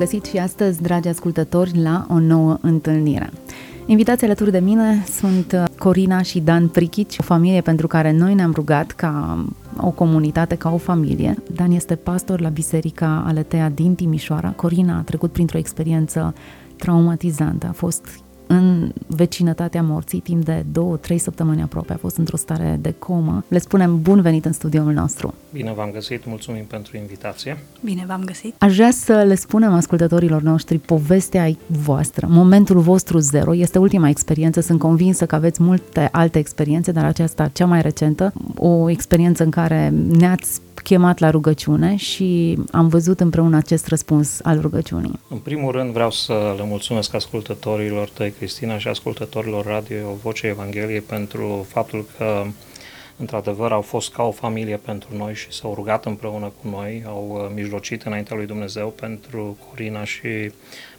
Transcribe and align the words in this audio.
Bine 0.00 0.12
v-am 0.12 0.20
regăsit 0.20 0.24
și 0.24 0.38
astăzi, 0.38 0.82
dragi 0.82 1.08
ascultători, 1.08 1.82
la 1.82 2.06
o 2.10 2.18
nouă 2.18 2.58
întâlnire. 2.60 3.30
Invitații 3.86 4.26
alături 4.26 4.50
de 4.50 4.58
mine 4.58 5.04
sunt 5.06 5.52
uh, 5.52 5.64
Corina 5.78 6.22
și 6.22 6.40
Dan 6.40 6.68
Prichici, 6.68 7.16
o 7.18 7.22
familie 7.22 7.60
pentru 7.60 7.86
care 7.86 8.12
noi 8.12 8.34
ne-am 8.34 8.52
rugat 8.54 8.90
ca 8.90 9.44
o 9.76 9.90
comunitate, 9.90 10.54
ca 10.54 10.72
o 10.72 10.76
familie. 10.76 11.42
Dan 11.54 11.70
este 11.70 11.94
pastor 11.94 12.40
la 12.40 12.48
Biserica 12.48 13.24
Aletea 13.26 13.70
din 13.70 13.94
Timișoara. 13.94 14.50
Corina 14.50 14.96
a 14.98 15.02
trecut 15.02 15.32
printr-o 15.32 15.58
experiență 15.58 16.34
traumatizantă, 16.76 17.66
a 17.66 17.72
fost 17.72 18.22
în 18.52 18.92
vecinătatea 19.06 19.82
morții 19.82 20.20
timp 20.20 20.44
de 20.44 20.64
două, 20.72 20.96
trei 20.96 21.18
săptămâni 21.18 21.62
aproape. 21.62 21.92
A 21.92 21.96
fost 21.96 22.16
într-o 22.16 22.36
stare 22.36 22.78
de 22.80 22.94
comă. 22.98 23.44
Le 23.48 23.58
spunem 23.58 24.02
bun 24.02 24.20
venit 24.20 24.44
în 24.44 24.52
studioul 24.52 24.92
nostru. 24.92 25.34
Bine 25.52 25.72
v-am 25.76 25.90
găsit, 25.90 26.26
mulțumim 26.26 26.64
pentru 26.64 26.96
invitație. 26.96 27.58
Bine 27.84 28.04
v-am 28.06 28.22
găsit. 28.24 28.54
Aș 28.58 28.74
vrea 28.74 28.90
să 28.90 29.12
le 29.12 29.34
spunem 29.34 29.72
ascultătorilor 29.72 30.42
noștri 30.42 30.78
povestea 30.78 31.50
voastră, 31.66 32.26
momentul 32.30 32.78
vostru 32.78 33.18
zero. 33.18 33.54
Este 33.54 33.78
ultima 33.78 34.08
experiență, 34.08 34.60
sunt 34.60 34.78
convinsă 34.78 35.26
că 35.26 35.34
aveți 35.34 35.62
multe 35.62 36.08
alte 36.12 36.38
experiențe, 36.38 36.92
dar 36.92 37.04
aceasta 37.04 37.48
cea 37.48 37.66
mai 37.66 37.82
recentă, 37.82 38.32
o 38.56 38.90
experiență 38.90 39.42
în 39.42 39.50
care 39.50 39.92
ne-ați 40.08 40.60
chemat 40.82 41.18
la 41.18 41.30
rugăciune 41.30 41.96
și 41.96 42.58
am 42.70 42.88
văzut 42.88 43.20
împreună 43.20 43.56
acest 43.56 43.86
răspuns 43.86 44.40
al 44.42 44.60
rugăciunii. 44.60 45.18
În 45.28 45.38
primul 45.38 45.72
rând 45.72 45.92
vreau 45.92 46.10
să 46.10 46.54
le 46.56 46.64
mulțumesc 46.64 47.14
ascultătorilor 47.14 48.08
tăi, 48.08 48.30
Cristina, 48.30 48.78
și 48.78 48.88
ascultătorilor 48.88 49.64
Radio 49.64 50.18
Voce 50.22 50.46
Evangheliei 50.46 51.00
pentru 51.00 51.66
faptul 51.68 52.06
că 52.16 52.44
într-adevăr 53.16 53.72
au 53.72 53.80
fost 53.80 54.12
ca 54.12 54.22
o 54.22 54.30
familie 54.30 54.76
pentru 54.76 55.08
noi 55.16 55.34
și 55.34 55.52
s-au 55.52 55.74
rugat 55.74 56.06
împreună 56.06 56.52
cu 56.62 56.68
noi, 56.68 57.02
au 57.06 57.50
mijlocit 57.54 58.02
înaintea 58.02 58.36
lui 58.36 58.46
Dumnezeu 58.46 58.88
pentru 58.88 59.56
Corina 59.68 60.04
și 60.04 60.52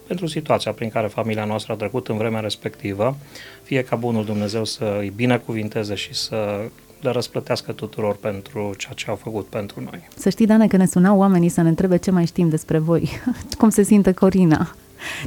pentru 0.08 0.28
situația 0.28 0.72
prin 0.72 0.90
care 0.90 1.08
familia 1.08 1.46
noastră 1.46 1.74
a 1.74 1.76
trecut 1.76 2.08
în 2.08 2.18
vremea 2.18 2.40
respectivă, 2.40 3.18
fie 3.64 3.84
ca 3.84 3.96
Bunul 3.96 4.26
Dumnezeu 4.26 4.64
să 4.64 4.98
îi 5.00 5.12
binecuvinteze 5.16 5.96
și 5.96 6.14
să 6.14 6.62
le 7.02 7.12
răsplătească 7.12 7.72
tuturor 7.72 8.16
pentru 8.16 8.74
ceea 8.78 8.94
ce 8.94 9.06
au 9.10 9.16
făcut 9.16 9.46
pentru 9.46 9.82
noi. 9.82 10.08
Să 10.16 10.30
știi, 10.30 10.46
Dane, 10.46 10.68
că 10.68 10.78
ne 10.78 10.86
sunau 10.86 11.18
oamenii 11.18 11.50
să 11.50 11.62
ne 11.62 11.70
întrebe 11.70 11.98
ce 11.98 12.12
mai 12.12 12.26
știm 12.26 12.50
despre 12.50 12.78
voi, 12.78 13.10
cum 13.60 13.70
se 13.70 13.84
simte 13.84 14.12
Corina. 14.12 14.76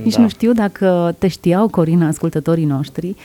Nici 0.02 0.14
da. 0.14 0.20
nu 0.20 0.28
știu 0.28 0.52
dacă 0.52 1.14
te 1.18 1.28
știau, 1.28 1.68
Corina, 1.68 2.06
ascultătorii 2.06 2.64
noștri. 2.64 3.16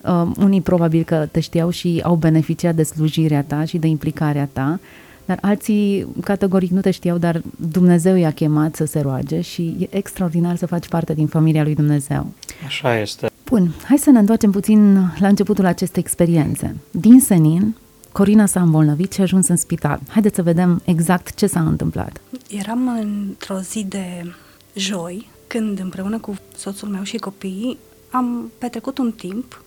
Uh, 0.00 0.30
unii 0.38 0.60
probabil 0.60 1.02
că 1.02 1.28
te 1.30 1.40
știau 1.40 1.70
și 1.70 2.00
au 2.04 2.14
beneficiat 2.14 2.74
de 2.74 2.82
slujirea 2.82 3.42
ta 3.42 3.64
și 3.64 3.78
de 3.78 3.86
implicarea 3.86 4.48
ta, 4.52 4.80
dar 5.24 5.38
alții 5.40 6.06
categoric 6.24 6.70
nu 6.70 6.80
te 6.80 6.90
știau, 6.90 7.18
dar 7.18 7.42
Dumnezeu 7.56 8.16
i-a 8.16 8.30
chemat 8.30 8.74
să 8.74 8.84
se 8.84 9.00
roage 9.00 9.40
și 9.40 9.76
e 9.78 9.96
extraordinar 9.96 10.56
să 10.56 10.66
faci 10.66 10.88
parte 10.88 11.14
din 11.14 11.26
familia 11.26 11.62
lui 11.62 11.74
Dumnezeu. 11.74 12.32
Așa 12.66 12.98
este. 12.98 13.30
Bun, 13.44 13.74
hai 13.84 13.98
să 13.98 14.10
ne 14.10 14.18
întoarcem 14.18 14.50
puțin 14.50 14.94
la 15.18 15.28
începutul 15.28 15.66
acestei 15.66 16.02
experiențe. 16.02 16.76
Din 16.90 17.20
senin, 17.20 17.76
Corina 18.14 18.46
s-a 18.46 18.60
îmbolnăvit 18.60 19.12
și 19.12 19.20
a 19.20 19.22
ajuns 19.22 19.48
în 19.48 19.56
spital. 19.56 20.00
Haideți 20.08 20.34
să 20.34 20.42
vedem 20.42 20.82
exact 20.84 21.34
ce 21.34 21.46
s-a 21.46 21.60
întâmplat. 21.60 22.20
Eram 22.48 22.88
într-o 22.88 23.58
zi 23.58 23.84
de 23.84 24.34
joi, 24.74 25.28
când 25.46 25.78
împreună 25.78 26.18
cu 26.18 26.34
soțul 26.56 26.88
meu 26.88 27.02
și 27.02 27.16
copiii 27.16 27.78
am 28.10 28.50
petrecut 28.58 28.98
un 28.98 29.12
timp 29.12 29.62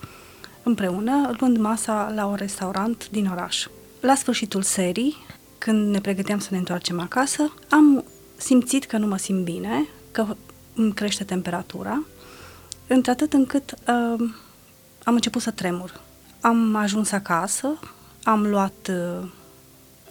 împreună, 0.64 1.32
luând 1.40 1.58
masa 1.58 2.12
la 2.16 2.26
un 2.26 2.36
restaurant 2.36 3.10
din 3.10 3.28
oraș. 3.32 3.66
La 4.00 4.16
sfârșitul 4.16 4.62
serii, 4.62 5.16
când 5.58 5.92
ne 5.92 6.00
pregăteam 6.00 6.40
să 6.40 6.48
ne 6.52 6.58
întoarcem 6.58 7.00
acasă, 7.00 7.54
am 7.70 8.04
simțit 8.36 8.86
că 8.86 8.98
nu 8.98 9.08
mă 9.08 9.18
simt 9.18 9.44
bine, 9.44 9.88
că 10.12 10.26
îmi 10.76 10.94
crește 10.94 11.24
temperatura, 11.24 12.04
într-atât 12.88 13.34
încât 13.34 13.72
uh, 13.72 14.30
am 15.04 15.14
început 15.14 15.42
să 15.42 15.52
tremur. 15.52 16.02
Am 16.42 16.76
ajuns 16.76 17.12
acasă, 17.12 17.80
am 18.30 18.48
luat 18.48 18.90
uh, 18.90 19.28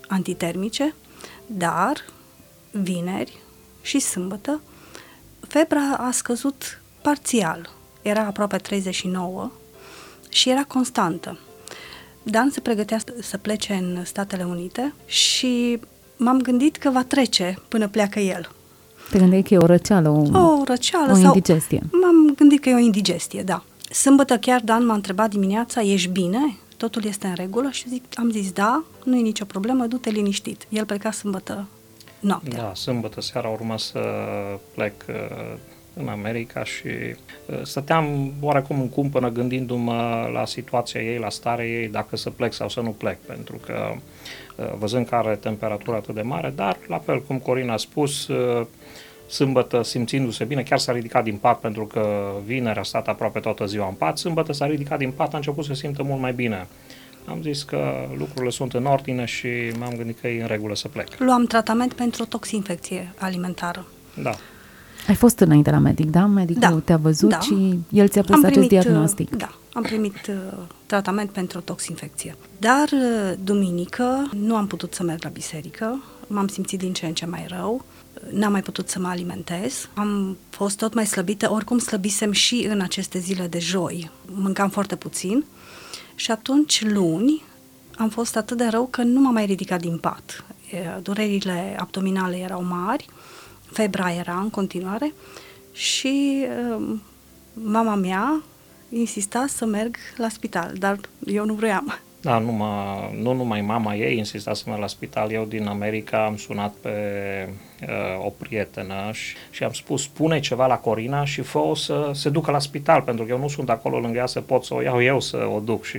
antitermice, 0.09 0.95
dar 1.47 2.05
vineri 2.71 3.39
și 3.83 3.99
sâmbătă 3.99 4.61
febra 5.49 5.97
a 5.99 6.11
scăzut 6.11 6.81
parțial. 7.03 7.71
Era 8.03 8.21
aproape 8.21 8.57
39 8.57 9.51
și 10.29 10.51
era 10.51 10.65
constantă. 10.65 11.39
Dan 12.23 12.51
se 12.51 12.61
pregătea 12.61 12.99
să 13.21 13.37
plece 13.37 13.73
în 13.73 14.05
Statele 14.05 14.45
Unite 14.45 14.95
și 15.07 15.81
m-am 16.17 16.41
gândit 16.41 16.77
că 16.77 16.91
va 16.91 17.03
trece 17.03 17.59
până 17.69 17.89
pleacă 17.89 18.19
el. 18.19 18.51
Te 19.11 19.19
gândeai 19.19 19.43
că 19.43 19.55
e 19.55 19.59
o 19.59 19.67
răceală, 19.67 20.09
o, 20.09 20.39
o, 20.39 20.65
răceală 20.65 21.13
o 21.13 21.15
sau 21.15 21.25
indigestie. 21.25 21.83
M-am 22.03 22.35
gândit 22.37 22.61
că 22.61 22.69
e 22.69 22.75
o 22.75 22.79
indigestie, 22.79 23.43
da. 23.43 23.65
Sâmbătă 23.91 24.39
chiar 24.39 24.61
Dan 24.61 24.87
m-a 24.87 24.95
întrebat 24.95 25.31
dimineața, 25.31 25.81
ești 25.83 26.09
bine? 26.09 26.57
Totul 26.77 27.05
este 27.05 27.27
în 27.27 27.35
regulă 27.35 27.71
și 27.71 27.89
zic, 27.89 28.03
am 28.15 28.31
zis 28.31 28.53
da, 28.53 28.85
nu 29.05 29.17
e 29.17 29.21
nicio 29.21 29.45
problemă, 29.45 29.87
du-te 29.87 30.11
liniștit. 30.11 30.67
El 30.69 30.85
pleca 30.85 31.11
sâmbătă 31.11 31.67
noaptea. 32.21 32.63
Da, 32.63 32.75
sâmbătă 32.75 33.21
seara 33.21 33.49
urma 33.49 33.77
să 33.77 34.01
plec 34.75 35.05
uh, 35.09 35.57
în 35.95 36.09
America 36.09 36.65
și 36.65 36.87
uh, 36.87 37.61
stăteam 37.63 38.33
oarecum 38.41 38.81
în 38.81 38.89
cumpănă 38.89 39.29
gândindu-mă 39.29 40.31
la 40.33 40.45
situația 40.45 41.03
ei, 41.03 41.19
la 41.19 41.31
starea 41.31 41.67
ei, 41.67 41.89
dacă 41.89 42.17
să 42.17 42.31
plec 42.31 42.53
sau 42.53 42.69
să 42.69 42.81
nu 42.81 42.91
plec, 42.91 43.19
pentru 43.19 43.61
că 43.67 43.93
uh, 44.57 44.73
văzând 44.79 45.09
că 45.09 45.15
are 45.15 45.37
temperatura 45.37 45.97
atât 45.97 46.15
de 46.15 46.23
mare, 46.23 46.53
dar 46.57 46.77
la 46.87 46.99
fel 46.99 47.23
cum 47.23 47.39
Corina 47.39 47.73
a 47.73 47.77
spus, 47.77 48.29
Sâmbătă, 49.27 49.83
simțindu-se 49.83 50.45
bine, 50.45 50.63
chiar 50.63 50.79
s-a 50.79 50.93
ridicat 50.93 51.25
din 51.25 51.37
pat 51.37 51.61
pentru 51.61 51.87
că 51.87 52.33
vineri 52.45 52.79
a 52.79 52.83
stat 52.83 53.09
aproape 53.09 53.39
toată 53.39 53.67
ziua 53.67 53.89
în 53.89 53.95
pat. 53.95 54.19
Sâmbătă 54.19 54.53
s-a 54.53 54.67
ridicat 54.67 54.99
din 54.99 55.11
pat, 55.11 55.35
a 55.35 55.37
început 55.37 55.65
să 55.65 55.75
se 55.75 55.81
simtă 55.81 56.03
mult 56.03 56.21
mai 56.21 56.33
bine. 56.33 56.67
Am 57.25 57.43
zis 57.43 57.63
că 57.63 58.09
lucrurile 58.19 58.51
sunt 58.51 58.75
în 58.75 58.85
ordine 58.85 59.25
și 59.25 59.49
m-am 59.79 59.95
gândit 59.97 60.21
că 60.21 60.29
e 60.29 60.41
în 60.41 60.47
regulă 60.47 60.75
să 60.75 60.89
plec. 60.89 61.09
Luam 61.19 61.45
tratament 61.45 61.93
pentru 61.93 62.23
o 62.23 62.27
toxinfecție 62.27 63.13
alimentară. 63.19 63.87
Da. 64.23 64.35
Ai 65.09 65.15
fost 65.15 65.39
înainte 65.39 65.71
la 65.71 65.79
medic, 65.79 66.11
da? 66.11 66.27
Medicul 66.27 66.61
da. 66.61 66.81
te-a 66.85 66.97
văzut 66.97 67.31
da. 67.31 67.39
și 67.39 67.79
el 67.91 68.09
ți-a 68.09 68.23
pus 68.23 68.35
am 68.35 68.45
acest 68.45 68.53
primit, 68.53 68.69
diagnostic. 68.69 69.37
Da, 69.37 69.51
am 69.73 69.83
primit 69.83 70.27
uh, 70.29 70.35
tratament 70.87 71.31
pentru 71.31 71.61
toxinfecție. 71.61 72.37
Dar 72.59 72.89
uh, 72.93 73.33
duminică 73.45 74.31
nu 74.37 74.57
am 74.57 74.67
putut 74.67 74.95
să 74.95 75.03
merg 75.03 75.23
la 75.23 75.29
biserică, 75.29 76.03
m-am 76.27 76.49
simțit 76.49 76.79
din 76.79 76.93
ce 76.93 77.07
în 77.07 77.15
ce 77.15 77.27
mai 77.27 77.47
rău 77.49 77.85
n-am 78.31 78.53
mai 78.53 78.63
putut 78.63 78.89
să 78.89 78.99
mă 78.99 79.09
alimentez. 79.09 79.89
Am 79.95 80.37
fost 80.51 80.77
tot 80.77 80.95
mai 80.95 81.07
slăbită, 81.07 81.51
oricum 81.51 81.79
slăbisem 81.79 82.33
și 82.33 82.67
în 82.69 82.81
aceste 82.81 83.19
zile 83.19 83.47
de 83.47 83.59
joi. 83.59 84.11
Mâncam 84.31 84.69
foarte 84.69 84.97
puțin 84.97 85.45
și 86.15 86.31
atunci 86.31 86.85
luni 86.85 87.43
am 87.97 88.09
fost 88.09 88.37
atât 88.37 88.57
de 88.57 88.67
rău 88.67 88.87
că 88.87 89.03
nu 89.03 89.21
m-am 89.21 89.33
mai 89.33 89.47
ridicat 89.47 89.81
din 89.81 89.99
pat. 89.99 90.45
Durerile 91.03 91.77
abdominale 91.79 92.37
erau 92.37 92.65
mari, 92.65 93.07
febra 93.73 94.13
era 94.13 94.41
în 94.41 94.51
continuare 94.51 95.15
și 95.73 96.47
um, 96.77 97.03
mama 97.53 97.95
mea 97.95 98.43
insista 98.89 99.47
să 99.49 99.65
merg 99.65 99.97
la 100.17 100.29
spital, 100.29 100.73
dar 100.79 100.99
eu 101.27 101.45
nu 101.45 101.55
vreau. 101.55 101.85
Da, 102.27 102.39
numai, 102.39 103.19
nu 103.23 103.33
numai 103.33 103.61
mama 103.61 103.95
ei 103.95 104.17
insista 104.17 104.55
să 104.55 104.65
merg 104.67 104.81
la 104.81 104.87
spital, 104.87 105.31
eu 105.31 105.45
din 105.45 105.67
America 105.67 106.25
am 106.25 106.37
sunat 106.37 106.75
pe 106.75 106.91
uh, 107.83 108.25
o 108.25 108.29
prietenă 108.29 109.11
și, 109.13 109.37
și 109.51 109.65
am 109.65 109.73
spus, 109.73 110.03
spune 110.03 110.41
ceva 110.41 110.67
la 110.67 110.79
Corina 110.79 111.25
și 111.25 111.43
fă 111.43 111.73
să 111.75 112.11
se 112.15 112.29
ducă 112.29 112.51
la 112.51 112.59
spital, 112.59 113.03
pentru 113.03 113.25
că 113.25 113.31
eu 113.31 113.39
nu 113.39 113.49
sunt 113.49 113.71
acolo 113.71 113.99
lângă 113.99 114.19
ea 114.19 114.27
să 114.27 114.41
pot 114.41 114.65
să 114.65 114.75
o 114.75 114.83
iau 114.83 115.03
eu 115.03 115.21
să 115.21 115.49
o 115.55 115.61
duc 115.61 115.85
și 115.85 115.99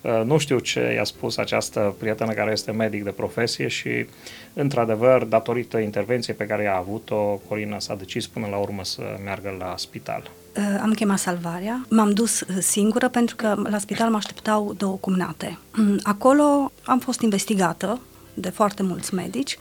uh, 0.00 0.22
nu 0.24 0.38
știu 0.38 0.58
ce 0.58 0.92
i-a 0.94 1.04
spus 1.04 1.36
această 1.36 1.94
prietenă 1.98 2.32
care 2.32 2.52
este 2.52 2.70
medic 2.70 3.04
de 3.04 3.10
profesie 3.10 3.68
și 3.68 4.06
într-adevăr, 4.52 5.24
datorită 5.24 5.78
intervenției 5.78 6.36
pe 6.36 6.46
care 6.46 6.62
i-a 6.62 6.76
avut-o, 6.76 7.40
Corina 7.48 7.78
s-a 7.78 7.94
decis 7.94 8.26
până 8.26 8.46
la 8.50 8.56
urmă 8.56 8.84
să 8.84 9.02
meargă 9.24 9.56
la 9.58 9.74
spital. 9.76 10.30
Uh, 10.56 10.78
am 10.82 10.92
chemat 10.92 11.18
salvarea, 11.18 11.86
m-am 11.90 12.12
dus 12.12 12.40
uh, 12.40 12.46
singură 12.60 13.08
pentru 13.08 13.36
că 13.36 13.62
la 13.68 13.78
spital 13.78 14.10
mă 14.10 14.16
așteptau 14.16 14.74
două 14.76 14.96
cumnate. 14.96 15.58
Mm, 15.72 16.00
acolo 16.02 16.72
am 16.84 16.98
fost 16.98 17.20
investigată 17.20 18.00
de 18.34 18.50
foarte 18.50 18.82
mulți 18.82 19.14
medici 19.14 19.58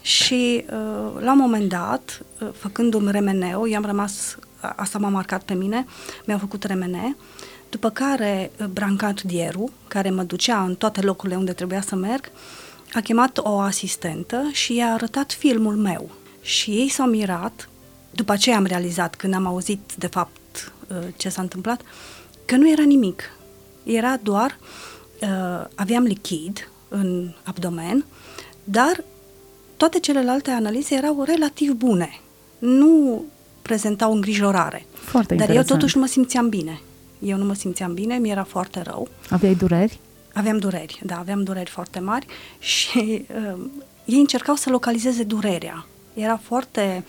și 0.00 0.64
uh, 0.64 1.20
la 1.20 1.32
un 1.32 1.38
moment 1.38 1.68
dat, 1.68 2.22
făcându-mi 2.58 3.10
remeneu, 3.10 3.66
i-am 3.66 3.84
rămas 3.84 4.36
asta 4.76 4.98
m-a 4.98 5.08
marcat 5.08 5.42
pe 5.42 5.54
mine, 5.54 5.86
mi-au 6.26 6.38
făcut 6.38 6.64
remene, 6.64 7.16
după 7.70 7.90
care 7.90 8.50
brancardierul, 8.72 9.72
care 9.88 10.10
mă 10.10 10.22
ducea 10.22 10.62
în 10.62 10.74
toate 10.74 11.00
locurile 11.00 11.38
unde 11.38 11.52
trebuia 11.52 11.80
să 11.80 11.94
merg, 11.94 12.30
a 12.92 13.00
chemat 13.00 13.38
o 13.38 13.58
asistentă 13.58 14.48
și 14.52 14.74
i-a 14.74 14.92
arătat 14.92 15.32
filmul 15.32 15.76
meu. 15.76 16.10
Și 16.40 16.70
ei 16.70 16.88
s-au 16.88 17.06
mirat, 17.06 17.68
după 18.14 18.32
aceea 18.32 18.56
am 18.56 18.64
realizat, 18.64 19.14
când 19.14 19.34
am 19.34 19.46
auzit 19.46 19.80
de 19.98 20.06
fapt 20.06 20.72
ce 21.16 21.28
s-a 21.28 21.42
întâmplat, 21.42 21.80
că 22.44 22.56
nu 22.56 22.70
era 22.70 22.82
nimic. 22.82 23.22
Era 23.84 24.18
doar, 24.22 24.58
aveam 25.74 26.02
lichid 26.02 26.68
în 26.88 27.34
abdomen, 27.42 28.04
dar 28.64 29.04
toate 29.76 30.00
celelalte 30.00 30.50
analize 30.50 30.94
erau 30.94 31.22
relativ 31.22 31.72
bune. 31.72 32.20
Nu 32.58 33.24
prezentau 33.62 34.12
îngrijorare. 34.12 34.86
Foarte 34.92 35.34
Dar 35.34 35.48
interesant. 35.48 35.70
eu 35.70 35.76
totuși 35.76 35.98
mă 35.98 36.06
simțeam 36.06 36.48
bine. 36.48 36.80
Eu 37.18 37.36
nu 37.36 37.44
mă 37.44 37.54
simțeam 37.54 37.94
bine, 37.94 38.16
mi-era 38.16 38.44
foarte 38.44 38.80
rău. 38.82 39.08
Aveai 39.30 39.54
dureri? 39.54 40.00
Aveam 40.34 40.58
dureri, 40.58 41.00
da, 41.04 41.18
aveam 41.18 41.42
dureri 41.42 41.70
foarte 41.70 41.98
mari 41.98 42.26
și 42.58 43.26
uh, 43.54 43.64
ei 44.04 44.18
încercau 44.18 44.54
să 44.54 44.70
localizeze 44.70 45.22
durerea. 45.22 45.86
Era 46.14 46.40
foarte 46.42 47.04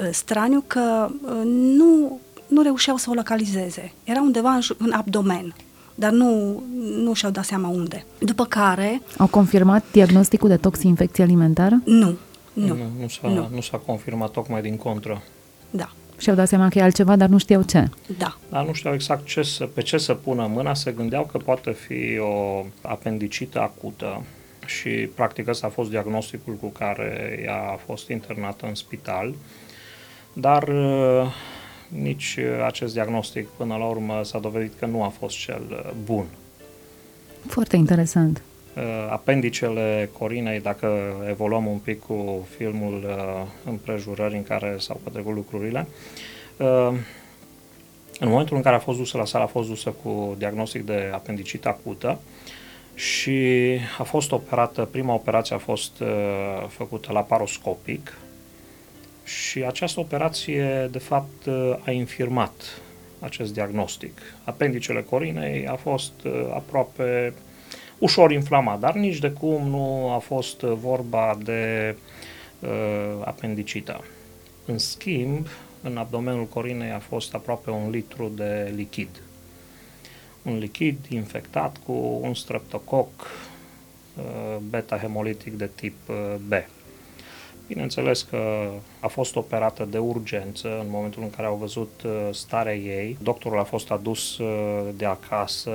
uh, 0.00 0.08
straniu 0.10 0.64
că 0.66 1.08
uh, 1.22 1.40
nu, 1.44 2.20
nu 2.46 2.62
reușeau 2.62 2.96
să 2.96 3.10
o 3.10 3.14
localizeze. 3.14 3.92
Era 4.04 4.20
undeva 4.20 4.50
în, 4.50 4.60
în 4.78 4.92
abdomen, 4.92 5.54
dar 5.94 6.10
nu, 6.10 6.62
nu 6.96 7.14
și-au 7.14 7.30
dat 7.30 7.44
seama 7.44 7.68
unde. 7.68 8.04
După 8.18 8.44
care... 8.44 9.02
Au 9.16 9.26
confirmat 9.26 9.84
diagnosticul 9.92 10.48
de 10.48 10.56
toxinfecție 10.56 11.24
alimentară? 11.24 11.80
Nu, 11.84 12.16
nu. 12.52 12.66
Nu, 12.66 12.74
nu, 13.00 13.08
s-a, 13.08 13.28
nu. 13.28 13.48
nu 13.54 13.60
s-a 13.60 13.76
confirmat 13.76 14.30
tocmai 14.30 14.62
din 14.62 14.76
contră. 14.76 15.22
Da, 15.70 15.88
Și-au 16.16 16.36
dat 16.36 16.48
seama 16.48 16.68
că 16.68 16.78
e 16.78 16.82
altceva, 16.82 17.16
dar 17.16 17.28
nu 17.28 17.38
știau 17.38 17.62
ce. 17.62 17.88
da. 18.18 18.36
Dar 18.48 18.66
nu 18.66 18.72
știau 18.72 18.94
exact 18.94 19.26
ce 19.26 19.42
să, 19.42 19.64
pe 19.64 19.82
ce 19.82 19.98
să 19.98 20.14
pună 20.14 20.50
mâna, 20.54 20.74
se 20.74 20.90
gândeau 20.90 21.24
că 21.24 21.38
poate 21.38 21.70
fi 21.70 22.18
o 22.18 22.64
apendicită 22.82 23.60
acută 23.60 24.22
și 24.68 24.90
practic 25.14 25.48
ăsta 25.48 25.66
a 25.66 25.70
fost 25.70 25.90
diagnosticul 25.90 26.54
cu 26.54 26.66
care 26.66 27.40
ea 27.44 27.56
a 27.56 27.78
fost 27.86 28.08
internată 28.08 28.66
în 28.66 28.74
spital, 28.74 29.34
dar 30.32 30.68
uh, 30.68 31.32
nici 31.88 32.36
uh, 32.38 32.64
acest 32.64 32.92
diagnostic 32.92 33.46
până 33.46 33.76
la 33.76 33.84
urmă 33.84 34.20
s-a 34.24 34.38
dovedit 34.38 34.72
că 34.78 34.86
nu 34.86 35.02
a 35.02 35.08
fost 35.08 35.36
cel 35.36 35.62
uh, 35.70 35.90
bun. 36.04 36.26
Foarte 37.46 37.76
interesant. 37.76 38.42
Uh, 38.76 38.82
apendicele 39.10 40.10
Corinei, 40.18 40.60
dacă 40.60 40.88
evoluăm 41.28 41.66
un 41.66 41.78
pic 41.78 42.00
cu 42.00 42.46
filmul 42.56 43.04
uh, 43.06 43.46
împrejurări 43.64 44.36
în 44.36 44.42
care 44.42 44.76
s-au 44.78 45.00
petrecut 45.04 45.34
lucrurile, 45.34 45.86
uh, 46.56 46.92
în 48.20 48.28
momentul 48.28 48.56
în 48.56 48.62
care 48.62 48.76
a 48.76 48.78
fost 48.78 48.98
dusă 48.98 49.16
la 49.16 49.24
sală, 49.24 49.44
a 49.44 49.46
fost 49.46 49.68
dusă 49.68 49.90
cu 50.02 50.34
diagnostic 50.38 50.84
de 50.84 51.10
apendicită 51.12 51.68
acută 51.68 52.18
și 52.98 53.78
a 53.98 54.02
fost 54.02 54.32
operată, 54.32 54.88
prima 54.90 55.14
operație 55.14 55.54
a 55.54 55.58
fost 55.58 56.00
uh, 56.00 56.08
făcută 56.68 57.12
laparoscopic 57.12 58.18
și 59.24 59.64
această 59.64 60.00
operație, 60.00 60.88
de 60.90 60.98
fapt, 60.98 61.46
uh, 61.46 61.76
a 61.84 61.90
infirmat 61.90 62.80
acest 63.20 63.52
diagnostic. 63.52 64.20
Apendicele 64.44 65.02
Corinei 65.02 65.66
a 65.66 65.74
fost 65.74 66.12
uh, 66.24 66.32
aproape 66.54 67.34
ușor 67.98 68.32
inflamat, 68.32 68.78
dar 68.78 68.94
nici 68.94 69.18
de 69.18 69.30
cum 69.30 69.68
nu 69.68 70.10
a 70.10 70.18
fost 70.18 70.62
uh, 70.62 70.72
vorba 70.80 71.38
de 71.42 71.94
uh, 72.60 72.68
apendicită. 73.24 74.04
În 74.64 74.78
schimb, 74.78 75.46
în 75.82 75.96
abdomenul 75.96 76.44
Corinei 76.44 76.90
a 76.90 76.98
fost 76.98 77.34
aproape 77.34 77.70
un 77.70 77.90
litru 77.90 78.32
de 78.34 78.72
lichid. 78.74 79.08
Un 80.48 80.58
lichid 80.58 81.06
infectat 81.12 81.76
cu 81.86 81.92
un 82.22 82.34
streptococ 82.34 83.10
uh, 83.20 84.56
beta-hemolitic 84.70 85.52
de 85.52 85.70
tip 85.74 86.08
uh, 86.08 86.34
B. 86.48 86.52
Bineînțeles 87.68 88.22
că 88.22 88.70
a 89.00 89.06
fost 89.06 89.36
operată 89.36 89.88
de 89.90 89.98
urgență 89.98 90.68
în 90.80 90.86
momentul 90.90 91.22
în 91.22 91.30
care 91.30 91.46
au 91.46 91.56
văzut 91.60 92.02
uh, 92.04 92.10
starea 92.30 92.74
ei. 92.74 93.16
Doctorul 93.22 93.58
a 93.58 93.62
fost 93.62 93.90
adus 93.90 94.38
uh, 94.38 94.82
de 94.96 95.04
acasă 95.04 95.70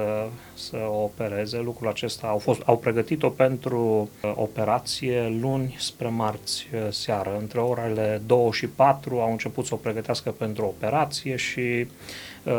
să 0.54 0.78
o 0.90 1.04
opereze. 1.04 1.58
Lucrul 1.58 1.88
acesta 1.88 2.28
au, 2.28 2.38
fost, 2.38 2.62
au 2.66 2.78
pregătit-o 2.78 3.30
pentru 3.30 4.10
uh, 4.24 4.32
operație 4.36 5.38
luni 5.42 5.76
spre 5.80 6.08
marți 6.08 6.68
seară. 6.90 7.38
Între 7.40 7.60
orele 7.60 8.22
2 8.26 8.50
și 8.52 8.68
4 8.68 9.20
au 9.20 9.32
început 9.32 9.66
să 9.66 9.74
o 9.74 9.78
pregătească 9.78 10.32
pentru 10.32 10.66
operație 10.66 11.36
și 11.36 11.88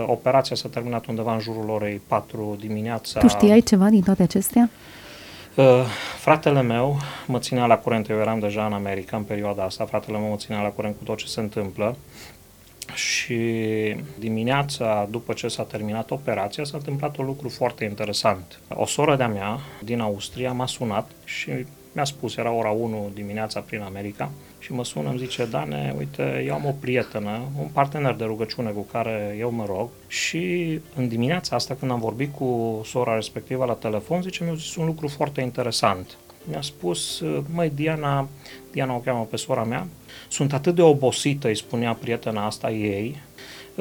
operația 0.07 0.57
s-a 0.57 0.69
terminat 0.69 1.07
undeva 1.07 1.35
în 1.35 1.41
jurul 1.41 1.69
orei 1.71 2.01
4 2.07 2.57
dimineața. 2.61 3.21
Tu 3.21 3.29
știai 3.29 3.61
ceva 3.61 3.89
din 3.89 4.03
toate 4.03 4.23
acestea? 4.23 4.71
Uh, 5.57 5.85
fratele 6.19 6.63
meu 6.63 6.97
mă 7.27 7.39
ținea 7.39 7.67
la 7.67 7.79
curent, 7.79 8.09
eu 8.09 8.19
eram 8.19 8.39
deja 8.39 8.67
în 8.67 8.73
America 8.73 9.17
în 9.17 9.23
perioada 9.23 9.63
asta, 9.63 9.85
fratele 9.85 10.19
meu 10.19 10.29
mă 10.29 10.37
ținea 10.37 10.63
la 10.63 10.69
curent 10.69 10.97
cu 10.99 11.05
tot 11.05 11.17
ce 11.17 11.27
se 11.27 11.41
întâmplă 11.41 11.97
și 12.95 13.37
dimineața, 14.19 15.09
după 15.11 15.33
ce 15.33 15.49
s-a 15.49 15.63
terminat 15.63 16.11
operația, 16.11 16.65
s-a 16.65 16.77
întâmplat 16.77 17.17
un 17.17 17.25
lucru 17.25 17.49
foarte 17.49 17.85
interesant. 17.85 18.61
O 18.69 18.87
soră 18.87 19.17
de-a 19.17 19.29
mea 19.29 19.61
din 19.83 20.01
Austria 20.01 20.53
m-a 20.53 20.67
sunat 20.67 21.11
și 21.25 21.51
mi-a 21.95 22.05
spus, 22.05 22.37
era 22.37 22.53
ora 22.53 22.71
1 22.71 23.11
dimineața 23.15 23.61
prin 23.61 23.81
America, 23.81 24.31
și 24.59 24.73
mă 24.73 24.85
sună, 24.85 25.09
îmi 25.09 25.19
zice, 25.19 25.45
Dane, 25.45 25.95
uite, 25.99 26.45
eu 26.47 26.55
am 26.55 26.67
o 26.67 26.75
prietenă, 26.81 27.41
un 27.61 27.69
partener 27.73 28.15
de 28.15 28.25
rugăciune 28.25 28.71
cu 28.71 28.81
care 28.81 29.37
eu 29.39 29.51
mă 29.51 29.65
rog 29.67 29.89
și 30.07 30.81
în 30.97 31.09
dimineața 31.09 31.57
asta, 31.57 31.75
când 31.75 31.91
am 31.91 32.01
vorbit 32.01 32.35
cu 32.35 32.81
sora 32.85 33.15
respectivă 33.15 33.65
la 33.65 33.73
telefon, 33.73 34.23
zice, 34.23 34.45
mi-a 34.45 34.55
zis 34.55 34.77
un 34.77 34.87
lucru 34.87 35.09
foarte 35.09 35.41
interesant. 35.41 36.17
Mi-a 36.49 36.61
spus, 36.61 37.23
măi, 37.55 37.71
Diana, 37.75 38.29
Diana 38.73 38.95
o 38.95 38.99
cheamă 38.99 39.27
pe 39.31 39.37
sora 39.37 39.65
mea, 39.65 39.87
sunt 40.29 40.53
atât 40.53 40.75
de 40.75 40.83
obosită, 40.83 41.49
îi 41.49 41.57
spunea 41.57 41.93
prietena 41.93 42.47
asta 42.47 42.71
ei, 42.71 43.23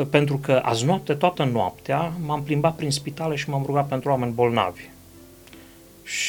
pentru 0.10 0.38
că 0.38 0.62
azi 0.64 0.86
noapte, 0.86 1.14
toată 1.14 1.44
noaptea, 1.44 2.12
m-am 2.26 2.44
plimbat 2.44 2.76
prin 2.76 2.92
spitale 2.92 3.36
și 3.36 3.50
m-am 3.50 3.64
rugat 3.66 3.88
pentru 3.88 4.10
oameni 4.10 4.32
bolnavi. 4.32 4.90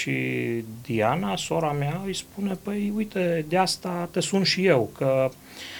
Și 0.04 0.64
Diana, 0.82 1.36
sora 1.36 1.72
mea, 1.72 2.00
îi 2.04 2.14
spune, 2.14 2.58
păi 2.62 2.92
uite, 2.96 3.44
de 3.48 3.56
asta 3.56 4.08
te 4.10 4.20
sun 4.20 4.42
și 4.42 4.66
eu, 4.66 4.90
că 4.96 5.30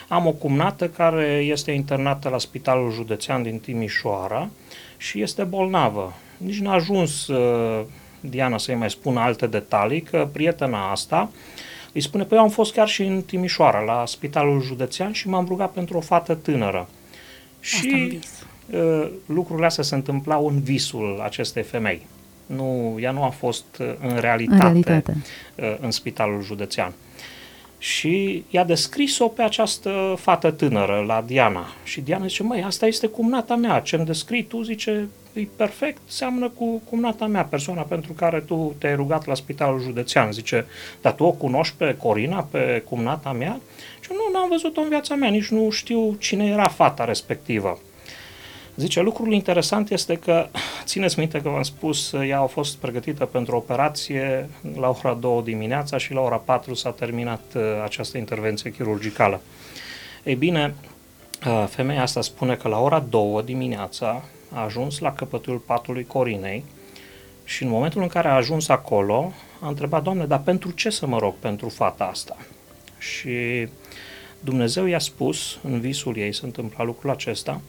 am 0.09 0.27
o 0.27 0.33
cumnată 0.33 0.89
care 0.89 1.27
este 1.47 1.71
internată 1.71 2.29
la 2.29 2.39
Spitalul 2.39 2.93
Județean 2.93 3.43
din 3.43 3.59
Timișoara 3.59 4.49
și 4.97 5.23
este 5.23 5.43
bolnavă. 5.43 6.15
Nici 6.37 6.59
n-a 6.59 6.73
ajuns 6.73 7.27
uh, 7.27 7.85
Diana 8.21 8.59
să-i 8.59 8.75
mai 8.75 8.91
spună 8.91 9.21
alte 9.21 9.47
detalii, 9.47 10.01
că 10.01 10.29
prietena 10.33 10.91
asta 10.91 11.31
îi 11.93 12.01
spune, 12.01 12.25
păi 12.25 12.39
eu 12.39 12.45
am 12.45 12.51
fost 12.51 12.73
chiar 12.73 12.89
și 12.89 13.03
în 13.03 13.23
Timișoara, 13.23 13.81
la 13.81 14.07
Spitalul 14.07 14.63
Județean 14.63 15.13
și 15.13 15.29
m-am 15.29 15.47
rugat 15.47 15.73
pentru 15.73 15.97
o 15.97 16.01
fată 16.01 16.35
tânără. 16.35 16.89
Și 17.61 18.19
uh, 18.71 19.11
lucrurile 19.27 19.67
astea 19.67 19.85
se 19.85 19.95
întâmplau 19.95 20.47
în 20.47 20.61
visul 20.61 21.21
acestei 21.25 21.63
femei 21.63 22.07
nu, 22.47 22.97
ea 23.01 23.11
nu 23.11 23.23
a 23.23 23.29
fost 23.29 23.65
uh, 23.81 23.95
în 24.01 24.17
realitate, 24.19 24.55
în, 24.55 24.61
realitate. 24.61 25.17
Uh, 25.55 25.77
în 25.81 25.91
spitalul 25.91 26.43
județean. 26.43 26.93
Și 27.79 28.45
i-a 28.51 28.65
descris-o 28.65 29.29
pe 29.29 29.43
această 29.43 30.15
fată 30.19 30.51
tânără, 30.51 31.05
la 31.07 31.25
Diana. 31.27 31.67
Și 31.83 32.01
Diana 32.01 32.27
zice, 32.27 32.43
măi, 32.43 32.63
asta 32.63 32.87
este 32.87 33.07
cumnata 33.07 33.57
mea, 33.57 33.81
ce-mi 33.81 34.05
descrii 34.05 34.43
tu, 34.43 34.63
zice, 34.63 35.09
e 35.33 35.47
perfect, 35.57 36.01
seamănă 36.07 36.49
cu 36.49 36.83
cumnata 36.91 37.27
mea, 37.27 37.45
persoana 37.45 37.83
pentru 37.83 38.13
care 38.13 38.41
tu 38.41 38.75
te-ai 38.79 38.95
rugat 38.95 39.27
la 39.27 39.35
spitalul 39.35 39.81
județean. 39.81 40.33
Zice, 40.33 40.67
dar 41.01 41.13
tu 41.13 41.25
o 41.25 41.33
cunoști 41.33 41.75
pe 41.77 41.97
Corina, 41.99 42.49
pe 42.51 42.83
cumnata 42.89 43.33
mea? 43.33 43.61
Și 44.01 44.11
nu, 44.13 44.39
n-am 44.39 44.49
văzut-o 44.49 44.81
în 44.81 44.89
viața 44.89 45.15
mea, 45.15 45.31
nici 45.31 45.49
nu 45.49 45.71
știu 45.71 46.15
cine 46.19 46.47
era 46.47 46.69
fata 46.69 47.05
respectivă. 47.05 47.79
Zice, 48.77 49.01
lucrul 49.01 49.33
interesant 49.33 49.91
este 49.91 50.17
că, 50.17 50.49
țineți 50.85 51.19
minte 51.19 51.41
că 51.41 51.49
v-am 51.49 51.63
spus, 51.63 52.13
ea 52.13 52.41
a 52.41 52.47
fost 52.47 52.77
pregătită 52.77 53.25
pentru 53.25 53.57
operație 53.57 54.49
la 54.77 54.89
ora 54.89 55.15
2 55.15 55.43
dimineața 55.45 55.99
și 55.99 56.13
la 56.13 56.21
ora 56.21 56.37
4 56.37 56.75
s-a 56.75 56.91
terminat 56.91 57.43
uh, 57.55 57.63
această 57.85 58.19
intervenție 58.19 58.71
chirurgicală. 58.71 59.41
Ei 60.25 60.35
bine, 60.35 60.75
uh, 61.47 61.65
femeia 61.69 62.03
asta 62.03 62.21
spune 62.21 62.55
că 62.55 62.69
la 62.69 62.79
ora 62.79 63.05
2 63.09 63.43
dimineața 63.45 64.25
a 64.53 64.63
ajuns 64.63 64.99
la 64.99 65.13
căpătul 65.13 65.57
patului 65.57 66.05
Corinei 66.05 66.65
și 67.45 67.63
în 67.63 67.69
momentul 67.69 68.03
în 68.03 68.09
care 68.09 68.29
a 68.29 68.35
ajuns 68.35 68.69
acolo, 68.69 69.33
a 69.61 69.69
întrebat, 69.69 70.03
Doamne, 70.03 70.25
dar 70.25 70.41
pentru 70.41 70.71
ce 70.71 70.91
să 70.91 71.07
mă 71.07 71.19
rog 71.19 71.35
pentru 71.41 71.69
fata 71.69 72.05
asta? 72.05 72.37
Și 72.99 73.69
Dumnezeu 74.41 74.87
i-a 74.87 74.99
spus, 74.99 75.59
în 75.63 75.81
visul 75.81 76.17
ei 76.17 76.33
se 76.33 76.45
întâmpla 76.45 76.85
lucrul 76.85 77.11
acesta, 77.11 77.61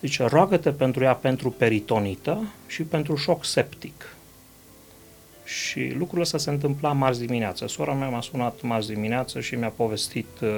Zice, 0.00 0.24
roagă-te 0.24 0.70
pentru 0.70 1.04
ea 1.04 1.14
pentru 1.14 1.50
peritonită 1.50 2.42
și 2.66 2.82
pentru 2.82 3.16
șoc 3.16 3.44
septic. 3.44 4.16
Și 5.44 5.94
lucrul 5.98 6.20
ăsta 6.20 6.38
se 6.38 6.50
întâmpla 6.50 6.92
marți 6.92 7.20
dimineață. 7.20 7.68
Sora 7.68 7.92
mea 7.92 8.08
m-a 8.08 8.20
sunat 8.20 8.62
marți 8.62 8.88
dimineață 8.88 9.40
și 9.40 9.54
mi-a 9.54 9.72
povestit 9.76 10.26
uh, 10.42 10.48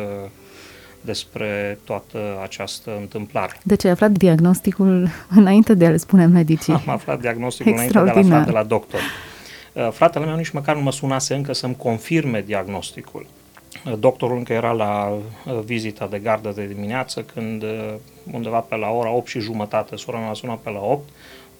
despre 1.00 1.78
toată 1.84 2.18
această 2.42 2.96
întâmplare. 3.00 3.58
Deci 3.62 3.84
ai 3.84 3.90
aflat 3.90 4.10
diagnosticul 4.10 5.08
înainte 5.30 5.74
de 5.74 5.86
a-l 5.86 5.98
spune 5.98 6.26
medicii. 6.26 6.72
Am 6.72 6.88
aflat 6.88 7.20
diagnosticul 7.20 7.72
înainte 7.72 7.98
de 7.98 8.10
a 8.10 8.16
afla 8.16 8.40
de 8.40 8.50
la 8.50 8.62
doctor. 8.62 9.00
Uh, 9.72 9.90
fratele 9.92 10.24
meu 10.24 10.36
nici 10.36 10.50
măcar 10.50 10.76
nu 10.76 10.82
mă 10.82 10.92
sunase 10.92 11.34
încă 11.34 11.52
să-mi 11.52 11.76
confirme 11.76 12.42
diagnosticul. 12.46 13.26
Uh, 13.86 13.98
doctorul 13.98 14.36
încă 14.36 14.52
era 14.52 14.72
la 14.72 15.08
uh, 15.46 15.58
vizita 15.64 16.06
de 16.06 16.18
gardă 16.18 16.50
de 16.50 16.66
dimineață 16.66 17.22
când 17.22 17.64
undeva 18.32 18.58
pe 18.58 18.76
la 18.76 18.90
ora 18.90 19.10
8 19.10 19.26
și 19.26 19.40
jumătate, 19.40 19.96
sora 19.96 20.18
mea 20.18 20.30
a 20.30 20.34
sunat 20.34 20.58
pe 20.58 20.70
la 20.70 20.80
8, 20.80 21.08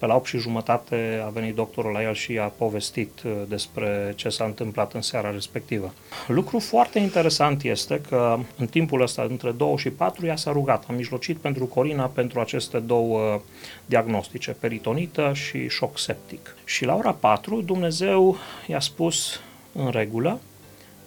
pe 0.01 0.07
la 0.07 0.15
8 0.15 0.25
și 0.25 0.37
jumătate 0.37 1.21
a 1.25 1.29
venit 1.29 1.55
doctorul 1.55 1.91
la 1.91 2.03
el 2.03 2.13
și 2.13 2.37
a 2.37 2.45
povestit 2.45 3.21
uh, 3.25 3.31
despre 3.47 4.13
ce 4.15 4.29
s-a 4.29 4.43
întâmplat 4.43 4.93
în 4.93 5.01
seara 5.01 5.31
respectivă. 5.31 5.93
Lucru 6.27 6.59
foarte 6.59 6.99
interesant 6.99 7.63
este 7.63 8.01
că 8.09 8.39
în 8.57 8.67
timpul 8.67 9.01
ăsta, 9.01 9.25
între 9.29 9.51
2 9.51 9.75
și 9.77 9.89
4, 9.89 10.25
ea 10.25 10.35
s-a 10.35 10.51
rugat. 10.51 10.83
A 10.87 10.93
mijlocit 10.93 11.37
pentru 11.37 11.65
Corina 11.65 12.05
pentru 12.05 12.39
aceste 12.39 12.79
două 12.79 13.41
diagnostice, 13.85 14.51
peritonită 14.51 15.31
și 15.33 15.69
șoc 15.69 15.99
septic. 15.99 16.55
Și 16.65 16.85
la 16.85 16.95
ora 16.95 17.11
4, 17.11 17.61
Dumnezeu 17.61 18.37
i-a 18.67 18.79
spus 18.79 19.39
în 19.73 19.89
regulă, 19.89 20.39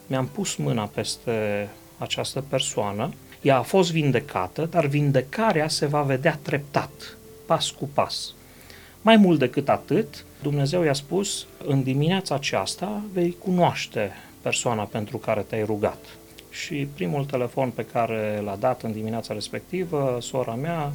mi-am 0.06 0.26
pus 0.26 0.56
mâna 0.56 0.84
peste 0.94 1.68
această 1.98 2.44
persoană, 2.48 3.12
ea 3.42 3.58
a 3.58 3.62
fost 3.62 3.92
vindecată, 3.92 4.68
dar 4.70 4.86
vindecarea 4.86 5.68
se 5.68 5.86
va 5.86 6.02
vedea 6.02 6.38
treptat, 6.42 7.16
pas 7.46 7.70
cu 7.70 7.88
pas. 7.94 8.34
Mai 9.02 9.16
mult 9.16 9.38
decât 9.38 9.68
atât, 9.68 10.24
Dumnezeu 10.42 10.82
i-a 10.82 10.92
spus, 10.92 11.46
în 11.66 11.82
dimineața 11.82 12.34
aceasta 12.34 13.02
vei 13.12 13.36
cunoaște 13.38 14.12
persoana 14.40 14.82
pentru 14.82 15.16
care 15.16 15.40
te-ai 15.40 15.64
rugat. 15.64 15.98
Și 16.50 16.88
primul 16.94 17.24
telefon 17.24 17.70
pe 17.70 17.84
care 17.84 18.40
l-a 18.44 18.56
dat 18.56 18.82
în 18.82 18.92
dimineața 18.92 19.34
respectivă, 19.34 20.18
sora 20.20 20.54
mea 20.54 20.92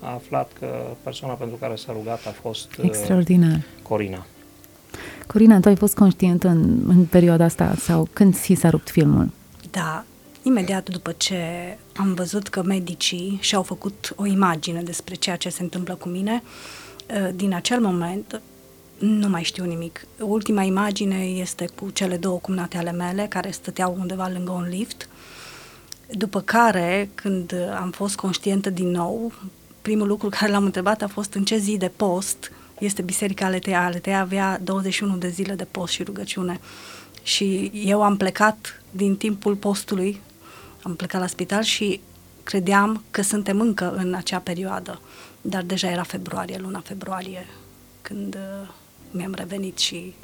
a 0.00 0.12
aflat 0.12 0.50
că 0.58 0.84
persoana 1.02 1.34
pentru 1.34 1.56
care 1.56 1.74
s-a 1.74 1.92
rugat 1.92 2.26
a 2.26 2.30
fost 2.30 2.76
uh, 2.76 2.84
Extraordinar. 2.84 3.60
Corina. 3.82 4.26
Corina, 5.26 5.60
tu 5.60 5.68
ai 5.68 5.76
fost 5.76 5.94
conștientă 5.94 6.48
în, 6.48 6.82
în 6.88 7.04
perioada 7.04 7.44
asta 7.44 7.74
sau 7.78 8.08
când 8.12 8.34
ți 8.34 8.54
s-a 8.54 8.70
rupt 8.70 8.90
filmul? 8.90 9.30
Da, 9.70 10.04
imediat 10.42 10.88
după 10.88 11.14
ce 11.16 11.36
am 11.96 12.14
văzut 12.14 12.48
că 12.48 12.62
medicii 12.62 13.38
și-au 13.40 13.62
făcut 13.62 14.12
o 14.16 14.26
imagine 14.26 14.82
despre 14.82 15.14
ceea 15.14 15.36
ce 15.36 15.48
se 15.48 15.62
întâmplă 15.62 15.94
cu 15.94 16.08
mine, 16.08 16.42
uh, 16.44 16.82
Eh, 17.12 17.30
din 17.34 17.54
acel 17.54 17.80
moment 17.80 18.40
nu 18.98 19.28
mai 19.28 19.42
știu 19.42 19.64
nimic. 19.64 20.06
Ultima 20.20 20.62
imagine 20.62 21.16
este 21.24 21.68
cu 21.74 21.90
cele 21.90 22.16
două 22.16 22.38
cumnate 22.38 22.76
ale 22.76 22.92
mele 22.92 23.26
care 23.28 23.50
stăteau 23.50 23.96
undeva 24.00 24.28
lângă 24.32 24.50
un 24.50 24.68
lift. 24.68 25.08
După 26.10 26.40
care, 26.40 27.10
când 27.14 27.54
am 27.80 27.90
fost 27.90 28.16
conștientă 28.16 28.70
din 28.70 28.88
nou, 28.88 29.32
primul 29.82 30.06
lucru 30.06 30.28
care 30.28 30.52
l-am 30.52 30.64
întrebat 30.64 31.02
a 31.02 31.08
fost 31.08 31.34
în 31.34 31.44
ce 31.44 31.56
zi 31.56 31.76
de 31.76 31.90
post 31.96 32.52
este 32.84 33.02
Biserica 33.02 33.46
Aletea. 33.46 33.84
Aletea 33.84 34.20
avea 34.20 34.60
21 34.62 35.16
de 35.16 35.28
zile 35.28 35.54
de 35.54 35.66
post 35.70 35.92
și 35.92 36.02
rugăciune. 36.02 36.60
Și 37.22 37.70
eu 37.74 38.02
am 38.02 38.16
plecat 38.16 38.82
din 38.90 39.16
timpul 39.16 39.54
postului, 39.54 40.20
am 40.82 40.94
plecat 40.94 41.20
la 41.20 41.26
spital 41.26 41.62
și 41.62 42.00
credeam 42.42 43.02
că 43.10 43.22
suntem 43.22 43.60
încă 43.60 43.94
în 43.96 44.14
acea 44.14 44.38
perioadă. 44.38 45.00
Dar 45.40 45.62
deja 45.62 45.90
era 45.90 46.02
februarie, 46.02 46.58
luna 46.58 46.80
februarie, 46.80 47.46
când 48.02 48.34
uh, 48.34 48.68
mi-am 49.10 49.34
revenit 49.34 49.78
și 49.78 50.14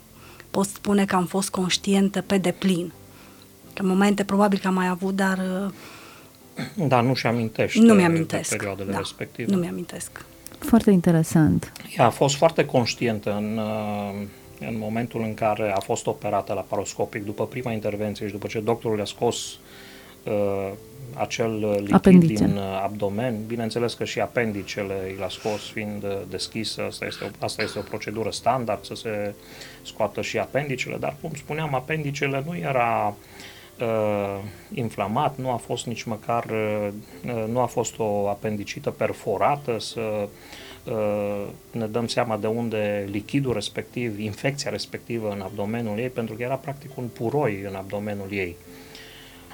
pot 0.50 0.66
spune 0.66 1.04
că 1.04 1.16
am 1.16 1.26
fost 1.26 1.50
conștientă 1.50 2.20
pe 2.20 2.38
deplin. 2.38 2.92
Că 3.72 3.82
momente 3.82 4.24
probabil 4.24 4.58
că 4.58 4.66
am 4.66 4.74
mai 4.74 4.88
avut, 4.88 5.16
dar... 5.16 5.38
Uh, 5.38 6.88
da, 6.88 7.00
nu 7.00 7.14
și 7.14 7.26
amintește 7.26 7.80
nu 7.80 7.94
mi-amintesc, 7.94 8.50
de 8.50 8.56
perioadele 8.56 8.92
da, 8.92 8.98
respective. 8.98 9.52
Nu 9.52 9.58
mi-amintesc. 9.58 10.24
Foarte 10.58 10.90
interesant. 10.90 11.72
Ea 11.96 12.04
a 12.04 12.10
fost 12.10 12.36
foarte 12.36 12.64
conștientă 12.64 13.34
în, 13.36 13.58
uh, 13.58 14.26
în 14.60 14.78
momentul 14.78 15.22
în 15.22 15.34
care 15.34 15.72
a 15.76 15.80
fost 15.80 16.06
operată 16.06 16.52
la 16.52 16.60
paroscopic, 16.60 17.24
după 17.24 17.46
prima 17.46 17.72
intervenție 17.72 18.26
și 18.26 18.32
după 18.32 18.46
ce 18.46 18.60
doctorul 18.60 18.96
le-a 18.96 19.04
scos 19.04 19.58
uh, 20.24 20.70
acel 21.14 21.64
uh, 21.64 21.74
lichid 21.76 21.94
Apendice. 21.94 22.44
din 22.44 22.56
uh, 22.56 22.80
abdomen. 22.82 23.46
Bineînțeles 23.46 23.94
că 23.94 24.04
și 24.04 24.20
apendicele 24.20 25.14
l-a 25.18 25.28
scos 25.28 25.60
fiind 25.72 26.02
uh, 26.02 26.18
deschisă, 26.30 26.82
asta 26.82 27.04
este, 27.04 27.24
o, 27.24 27.44
asta 27.44 27.62
este 27.62 27.78
o 27.78 27.82
procedură 27.82 28.30
standard 28.30 28.84
să 28.84 28.94
se 28.94 29.34
scoată 29.82 30.22
și 30.22 30.38
apendicele, 30.38 30.96
dar 30.96 31.14
cum 31.20 31.30
spuneam, 31.36 31.74
apendicele 31.74 32.42
nu 32.46 32.56
era 32.56 33.06
uh, 33.06 33.14
inflamat, 34.74 35.36
nu 35.36 35.50
a 35.50 35.56
fost 35.56 35.86
nici 35.86 36.02
măcar, 36.02 36.44
uh, 36.44 36.88
nu 37.48 37.60
a 37.60 37.66
fost 37.66 37.94
o 37.98 38.28
apendicită 38.28 38.90
perforată 38.90 39.76
să 39.78 40.28
uh, 40.84 41.46
ne 41.70 41.86
dăm 41.86 42.06
seama 42.06 42.36
de 42.36 42.46
unde 42.46 43.08
lichidul 43.10 43.52
respectiv, 43.52 44.18
infecția 44.18 44.70
respectivă 44.70 45.30
în 45.30 45.40
abdomenul 45.40 45.98
ei, 45.98 46.08
pentru 46.08 46.34
că 46.34 46.42
era 46.42 46.54
practic 46.54 46.90
un 46.96 47.04
puroi 47.12 47.64
în 47.68 47.74
abdomenul 47.74 48.26
ei. 48.30 48.56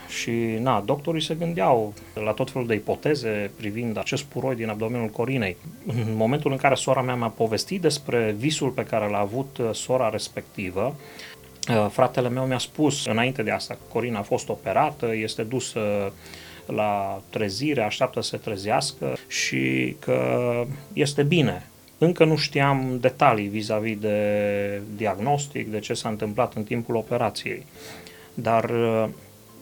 Și, 0.09 0.31
na, 0.61 0.81
doctorii 0.81 1.23
se 1.23 1.35
gândeau 1.35 1.95
la 2.15 2.33
tot 2.33 2.51
felul 2.51 2.67
de 2.67 2.75
ipoteze 2.75 3.51
privind 3.57 3.99
acest 3.99 4.25
puroi 4.25 4.55
din 4.55 4.69
abdomenul 4.69 5.09
Corinei. 5.09 5.57
În 5.87 6.17
momentul 6.17 6.51
în 6.51 6.57
care 6.57 6.75
sora 6.75 7.03
mea 7.03 7.15
mi-a 7.15 7.29
povestit 7.29 7.81
despre 7.81 8.35
visul 8.39 8.71
pe 8.71 8.85
care 8.85 9.09
l-a 9.09 9.19
avut 9.19 9.59
uh, 9.59 9.71
sora 9.73 10.09
respectivă, 10.09 10.95
uh, 10.97 11.34
fratele 11.91 12.29
meu 12.29 12.45
mi-a 12.45 12.59
spus 12.59 13.07
înainte 13.07 13.43
de 13.43 13.51
asta 13.51 13.75
că 13.75 13.81
Corina 13.93 14.19
a 14.19 14.23
fost 14.23 14.49
operată, 14.49 15.15
este 15.15 15.43
dusă 15.43 16.13
la 16.67 17.23
trezire, 17.31 17.83
așteaptă 17.83 18.21
să 18.21 18.29
se 18.29 18.37
trezească 18.37 19.17
și 19.29 19.97
că 19.99 20.41
este 20.93 21.23
bine. 21.23 21.67
Încă 21.99 22.25
nu 22.25 22.37
știam 22.37 22.99
detalii 23.01 23.47
vis-a-vis 23.47 23.99
de 23.99 24.83
diagnostic, 24.97 25.71
de 25.71 25.79
ce 25.79 25.95
s-a 25.95 26.09
întâmplat 26.09 26.55
în 26.55 26.65
timpul 26.65 26.95
operației. 26.95 27.67
Dar 28.35 28.71
uh, 28.71 29.09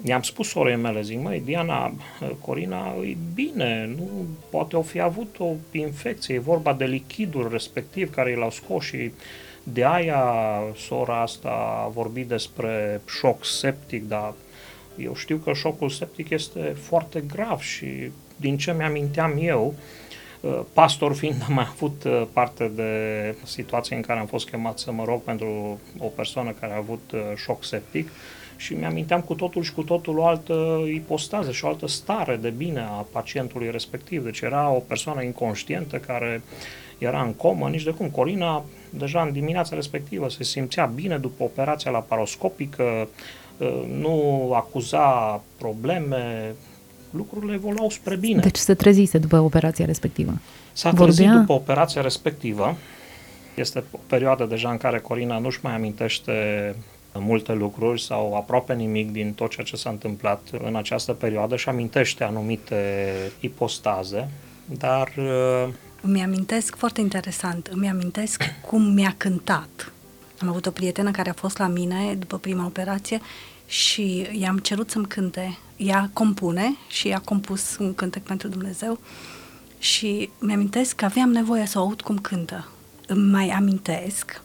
i-am 0.05 0.23
spus 0.23 0.49
sorei 0.49 0.77
mele, 0.77 1.03
zic, 1.03 1.23
măi, 1.23 1.43
Diana, 1.45 1.95
Corina, 2.41 2.95
e 3.05 3.17
bine, 3.35 3.95
nu 3.97 4.09
poate 4.51 4.77
o 4.77 4.83
fi 4.83 5.01
avut 5.01 5.37
o 5.39 5.53
infecție, 5.71 6.35
e 6.35 6.39
vorba 6.39 6.73
de 6.73 6.85
lichidul 6.85 7.49
respectiv 7.51 8.15
care 8.15 8.31
i 8.31 8.37
l-au 8.37 8.51
scos 8.51 8.85
și 8.85 9.13
de 9.63 9.85
aia 9.85 10.25
sora 10.77 11.21
asta 11.21 11.83
a 11.85 11.89
vorbit 11.89 12.29
despre 12.29 13.01
șoc 13.19 13.45
septic, 13.45 14.09
dar 14.09 14.33
eu 14.97 15.15
știu 15.15 15.37
că 15.37 15.53
șocul 15.53 15.89
septic 15.89 16.31
este 16.31 16.77
foarte 16.81 17.21
grav 17.21 17.61
și 17.61 18.11
din 18.37 18.57
ce 18.57 18.73
mi-aminteam 18.73 19.39
eu, 19.41 19.75
pastor 20.73 21.15
fiind 21.15 21.43
am 21.49 21.55
mai 21.55 21.67
avut 21.71 22.05
parte 22.33 22.71
de 22.75 22.91
situații 23.45 23.97
în 23.97 24.03
care 24.03 24.19
am 24.19 24.27
fost 24.27 24.49
chemat 24.49 24.79
să 24.79 24.93
mă 24.93 25.05
rog 25.05 25.23
pentru 25.23 25.81
o 25.99 26.07
persoană 26.07 26.55
care 26.61 26.73
a 26.73 26.77
avut 26.77 27.13
șoc 27.37 27.65
septic, 27.65 28.09
și 28.57 28.75
mi-aminteam 28.75 29.21
cu 29.21 29.35
totul 29.35 29.63
și 29.63 29.73
cu 29.73 29.83
totul 29.83 30.19
o 30.19 30.27
altă 30.27 30.83
ipostază 30.95 31.53
și 31.53 31.65
o 31.65 31.69
altă 31.69 31.87
stare 31.87 32.37
de 32.37 32.51
bine 32.51 32.81
a 32.81 33.07
pacientului 33.13 33.71
respectiv. 33.71 34.25
Deci 34.25 34.41
era 34.41 34.71
o 34.71 34.79
persoană 34.79 35.23
inconștientă 35.23 35.97
care 35.97 36.43
era 37.03 37.23
în 37.23 37.33
comă, 37.35 37.69
nici 37.69 37.83
de 37.83 37.91
cum. 37.91 38.09
Corina, 38.09 38.65
deja 38.91 39.23
în 39.23 39.33
dimineața 39.33 39.75
respectivă, 39.75 40.29
se 40.29 40.45
simțea 40.45 40.85
bine 40.85 41.19
după 41.19 41.43
operația 41.43 41.91
la 41.91 41.99
paroscopică, 41.99 43.09
ă, 43.61 43.67
nu 43.99 44.51
acuza 44.55 45.41
probleme, 45.59 46.55
lucrurile 47.11 47.55
evoluau 47.55 47.91
spre 47.91 48.17
bine. 48.17 48.41
Deci 48.41 48.57
se 48.57 48.75
trezise 48.75 49.19
după 49.19 49.39
operația 49.39 49.85
respectivă. 49.85 50.33
S-a 50.73 50.91
Vorbea... 50.91 51.15
trezit 51.15 51.33
după 51.33 51.53
operația 51.53 52.03
respectivă. 52.03 52.77
Este 53.55 53.85
o 53.91 53.99
perioadă 54.07 54.45
deja 54.45 54.71
în 54.71 54.77
care 54.77 54.99
Corina 54.99 55.39
nu-și 55.39 55.59
mai 55.63 55.75
amintește 55.75 56.33
multe 57.15 57.53
lucruri 57.53 58.03
sau 58.03 58.35
aproape 58.37 58.75
nimic 58.75 59.11
din 59.11 59.33
tot 59.33 59.51
ceea 59.51 59.67
ce 59.67 59.77
s-a 59.77 59.91
întâmplat 59.91 60.41
în 60.65 60.77
această 60.77 61.13
perioadă 61.13 61.57
și 61.57 61.69
amintește 61.69 62.25
anumite 62.25 63.13
ipostaze, 63.41 64.29
dar... 64.67 65.13
Uh, 66.03 66.09
îmi 66.09 66.23
amintesc, 66.23 66.77
foarte 66.77 67.01
interesant, 67.01 67.67
îmi 67.67 67.89
amintesc 67.89 68.43
cum 68.67 68.83
mi-a 68.83 69.15
cântat. 69.17 69.93
Am 70.41 70.49
avut 70.49 70.67
o 70.67 70.71
prietenă 70.71 71.11
care 71.11 71.31
a 71.31 71.33
fost 71.33 71.59
la 71.59 71.67
mine 71.67 72.15
după 72.15 72.39
prima 72.39 72.67
operație 72.67 73.21
și 73.67 74.29
i-am 74.33 74.59
cerut 74.59 74.91
să-mi 74.91 75.07
cânte. 75.07 75.59
Ea 75.77 76.11
compune 76.13 76.77
și 76.89 77.13
a 77.13 77.19
compus 77.19 77.77
un 77.77 77.95
cântec 77.95 78.23
pentru 78.23 78.49
Dumnezeu 78.49 78.99
și 79.79 80.31
mi-amintesc 80.39 80.95
că 80.95 81.05
aveam 81.05 81.31
nevoie 81.31 81.67
să 81.67 81.79
o 81.79 81.83
aud 81.83 82.01
cum 82.01 82.19
cântă. 82.19 82.69
Îmi 83.07 83.31
mai 83.31 83.49
amintesc 83.49 84.43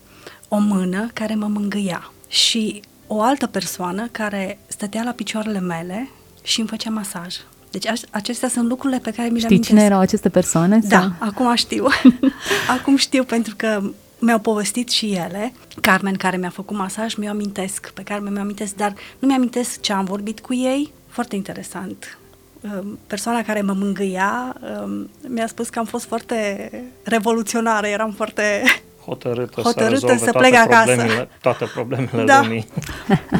o 0.47 0.57
mână 0.57 1.09
care 1.13 1.35
mă 1.35 1.47
mângâia 1.47 2.11
și 2.27 2.81
o 3.07 3.21
altă 3.21 3.47
persoană 3.47 4.07
care 4.07 4.59
stătea 4.67 5.03
la 5.03 5.11
picioarele 5.11 5.59
mele 5.59 6.09
și 6.43 6.59
îmi 6.59 6.69
făcea 6.69 6.89
masaj. 6.89 7.35
Deci 7.79 8.01
acestea 8.11 8.49
sunt 8.49 8.67
lucrurile 8.67 8.99
pe 8.99 9.11
care 9.11 9.27
mi 9.27 9.39
le 9.39 9.45
Știi 9.45 9.59
cine 9.59 9.83
erau 9.83 9.99
aceste 9.99 10.29
persoane? 10.29 10.79
Da, 10.87 10.99
sau? 10.99 11.11
acum 11.19 11.55
știu. 11.55 11.85
acum 12.77 12.95
știu 12.95 13.23
pentru 13.23 13.53
că 13.57 13.81
mi-au 14.19 14.39
povestit 14.39 14.89
și 14.89 15.13
ele. 15.13 15.53
Carmen, 15.81 16.15
care 16.15 16.37
mi-a 16.37 16.49
făcut 16.49 16.77
masaj, 16.77 17.15
mi-o 17.15 17.29
amintesc. 17.29 17.91
Pe 17.93 18.01
Carmen 18.01 18.33
mi-o 18.33 18.41
amintesc, 18.41 18.75
dar 18.75 18.93
nu 19.19 19.27
mi-amintesc 19.27 19.81
ce 19.81 19.93
am 19.93 20.05
vorbit 20.05 20.39
cu 20.39 20.53
ei. 20.53 20.91
Foarte 21.07 21.35
interesant. 21.35 22.17
um, 22.61 22.99
persoana 23.07 23.43
care 23.43 23.61
mă 23.61 23.73
mângâia 23.73 24.55
um, 24.83 25.09
mi-a 25.27 25.47
spus 25.47 25.69
că 25.69 25.79
am 25.79 25.85
fost 25.85 26.05
foarte 26.05 26.69
revoluționară, 27.03 27.87
eram 27.87 28.11
foarte 28.11 28.63
hotărâtă, 29.05 29.61
hotărâtă 29.69 30.15
să, 30.17 30.23
să 30.23 30.31
plec 30.31 30.53
acasă. 30.53 30.85
Problemele, 30.85 31.29
toate 31.41 31.65
problemele 31.65 32.23
da. 32.25 32.41
lumii. 32.41 32.67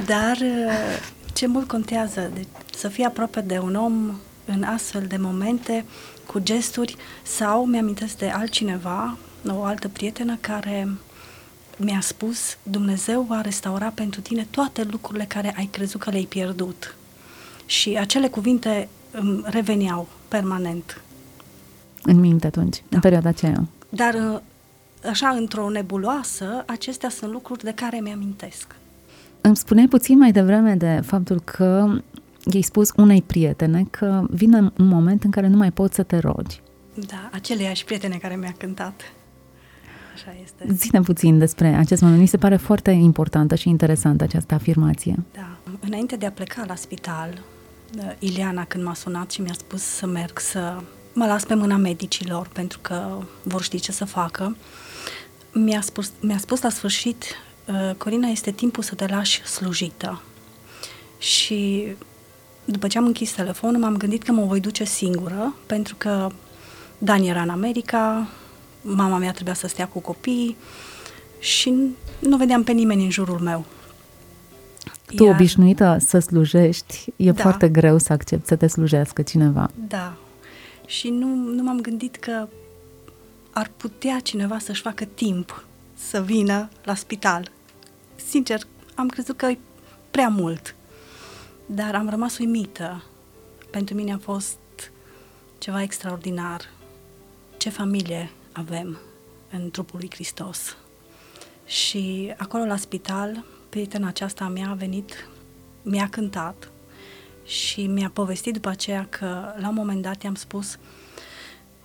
Dar 0.06 0.38
uh, 0.41 1.00
ce 1.34 1.48
mult 1.48 1.67
contează 1.67 2.32
de, 2.34 2.46
să 2.75 2.88
fii 2.88 3.03
aproape 3.03 3.41
de 3.41 3.60
un 3.63 3.75
om 3.75 4.20
în 4.47 4.63
astfel 4.63 5.05
de 5.07 5.17
momente, 5.17 5.85
cu 6.25 6.39
gesturi, 6.39 6.95
sau 7.23 7.65
mi-amintesc 7.65 8.17
de 8.17 8.27
altcineva, 8.27 9.17
o 9.47 9.63
altă 9.63 9.87
prietenă 9.87 10.37
care 10.39 10.87
mi-a 11.77 11.99
spus, 12.01 12.57
Dumnezeu 12.63 13.21
va 13.21 13.41
restaura 13.41 13.91
pentru 13.93 14.21
tine 14.21 14.47
toate 14.49 14.83
lucrurile 14.83 15.25
care 15.25 15.53
ai 15.57 15.69
crezut 15.71 15.99
că 15.99 16.09
le-ai 16.09 16.25
pierdut. 16.25 16.95
Și 17.65 17.97
acele 17.97 18.27
cuvinte 18.27 18.89
îmi 19.11 19.43
reveneau 19.45 20.07
permanent. 20.27 21.01
În 22.03 22.19
minte 22.19 22.47
atunci, 22.47 22.75
da. 22.75 22.95
în 22.95 22.99
perioada 22.99 23.29
aceea. 23.29 23.67
Dar 23.89 24.13
uh, 24.13 24.39
așa, 25.09 25.29
într-o 25.29 25.69
nebuloasă, 25.69 26.63
acestea 26.65 27.09
sunt 27.09 27.31
lucruri 27.31 27.63
de 27.63 27.71
care 27.75 27.99
mi-amintesc. 27.99 28.75
Îmi 29.41 29.57
spuneai 29.57 29.87
puțin 29.87 30.17
mai 30.17 30.31
devreme 30.31 30.75
de 30.75 31.01
faptul 31.05 31.41
că 31.41 31.99
i-ai 32.51 32.61
spus 32.61 32.91
unei 32.95 33.21
prietene 33.21 33.85
că 33.89 34.23
vine 34.29 34.59
un 34.59 34.87
moment 34.87 35.23
în 35.23 35.31
care 35.31 35.47
nu 35.47 35.57
mai 35.57 35.71
poți 35.71 35.95
să 35.95 36.03
te 36.03 36.17
rogi. 36.17 36.61
Da, 36.93 37.29
aceleiași 37.31 37.85
prietene 37.85 38.15
care 38.15 38.35
mi-a 38.35 38.53
cântat. 38.57 39.01
Așa 40.13 40.35
este. 40.43 40.73
Zine 40.73 41.01
puțin 41.01 41.37
despre 41.37 41.67
acest 41.67 42.01
moment. 42.01 42.19
Mi 42.19 42.27
se 42.27 42.37
pare 42.37 42.55
foarte 42.55 42.91
importantă 42.91 43.55
și 43.55 43.69
interesantă 43.69 44.23
această 44.23 44.53
afirmație. 44.53 45.15
Da. 45.33 45.57
Înainte 45.79 46.15
de 46.15 46.25
a 46.25 46.31
pleca 46.31 46.63
la 46.67 46.75
spital, 46.75 47.29
uh, 47.97 48.11
Iliana 48.19 48.65
când 48.65 48.83
m-a 48.83 48.93
sunat 48.93 49.31
și 49.31 49.41
mi-a 49.41 49.53
spus 49.53 49.81
să 49.81 50.05
merg 50.05 50.39
să 50.39 50.81
mă 51.13 51.25
las 51.25 51.45
pe 51.45 51.53
mâna 51.53 51.77
medicilor 51.77 52.49
pentru 52.53 52.79
că 52.81 53.17
vor 53.43 53.61
ști 53.61 53.79
ce 53.79 53.91
să 53.91 54.05
facă, 54.05 54.55
mi-a 55.53 55.81
spus, 55.81 56.11
mi-a 56.19 56.37
spus 56.37 56.61
la 56.61 56.69
sfârșit, 56.69 57.23
uh, 57.65 57.95
Corina, 57.97 58.27
este 58.27 58.51
timpul 58.51 58.83
să 58.83 58.95
te 58.95 59.05
lași 59.05 59.45
slujită. 59.45 60.21
Și 61.17 61.87
după 62.69 62.88
ce 62.88 62.97
am 62.97 63.05
închis 63.05 63.31
telefonul, 63.31 63.81
m-am 63.81 63.97
gândit 63.97 64.24
că 64.24 64.31
mă 64.31 64.45
voi 64.45 64.59
duce 64.59 64.83
singură, 64.83 65.55
pentru 65.65 65.95
că 65.97 66.29
Dan 66.97 67.24
era 67.24 67.41
în 67.41 67.50
America, 67.50 68.27
mama 68.81 69.17
mea 69.17 69.31
trebuia 69.31 69.53
să 69.53 69.67
stea 69.67 69.88
cu 69.88 70.00
copii 70.00 70.57
și 71.39 71.74
nu 72.19 72.38
vedeam 72.38 72.63
pe 72.63 72.71
nimeni 72.71 73.03
în 73.03 73.09
jurul 73.09 73.39
meu. 73.39 73.65
Tu 75.15 75.24
Iar... 75.24 75.33
obișnuită 75.33 75.97
să 76.00 76.19
slujești, 76.19 77.13
e 77.15 77.31
da. 77.31 77.41
foarte 77.41 77.69
greu 77.69 77.97
să 77.97 78.13
accepti 78.13 78.47
să 78.47 78.55
te 78.55 78.67
slujească 78.67 79.21
cineva. 79.21 79.69
Da. 79.88 80.13
Și 80.86 81.09
nu, 81.09 81.27
nu 81.36 81.63
m-am 81.63 81.79
gândit 81.79 82.15
că 82.15 82.47
ar 83.51 83.71
putea 83.77 84.19
cineva 84.24 84.59
să-și 84.59 84.81
facă 84.81 85.05
timp 85.05 85.65
să 85.93 86.21
vină 86.21 86.69
la 86.83 86.95
spital. 86.95 87.51
Sincer, 88.29 88.59
am 88.95 89.07
crezut 89.07 89.38
că 89.38 89.45
e 89.45 89.57
prea 90.12 90.27
mult. 90.27 90.75
Dar 91.69 91.95
am 91.95 92.09
rămas 92.09 92.38
uimită. 92.38 93.03
Pentru 93.71 93.95
mine 93.95 94.13
a 94.13 94.17
fost 94.17 94.57
ceva 95.57 95.81
extraordinar. 95.81 96.62
Ce 97.57 97.69
familie 97.69 98.31
avem 98.51 98.97
în 99.51 99.71
trupul 99.71 100.00
lui 100.00 100.09
Hristos. 100.12 100.77
Și 101.65 102.33
acolo 102.38 102.65
la 102.65 102.77
spital, 102.77 103.43
prietena 103.69 104.07
aceasta 104.07 104.43
a 104.43 104.47
mea 104.47 104.69
a 104.69 104.74
venit, 104.74 105.29
mi-a 105.81 106.09
cântat 106.09 106.71
și 107.45 107.88
mi-a 107.88 108.09
povestit 108.13 108.53
după 108.53 108.69
aceea 108.69 109.07
că 109.09 109.53
la 109.57 109.67
un 109.67 109.75
moment 109.75 110.01
dat 110.01 110.24
i-am 110.24 110.36
spus 110.36 110.77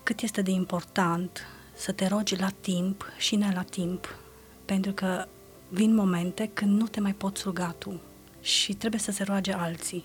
cât 0.03 0.21
este 0.21 0.43
de 0.43 0.51
important 0.51 1.47
să 1.75 1.93
te 1.93 2.07
rogi 2.07 2.37
la 2.37 2.49
timp 2.61 3.05
și 3.19 3.37
ne 3.37 3.53
la 3.55 3.63
timp, 3.63 4.17
pentru 4.65 4.93
că 4.93 5.27
vin 5.69 5.95
momente 5.95 6.51
când 6.53 6.81
nu 6.81 6.87
te 6.87 7.01
mai 7.01 7.15
poți 7.15 7.43
ruga 7.45 7.75
tu 7.79 8.01
și 8.43 8.75
trebuie 8.75 9.01
să 9.01 9.11
se 9.11 9.23
roage 9.23 9.53
alții. 9.53 10.05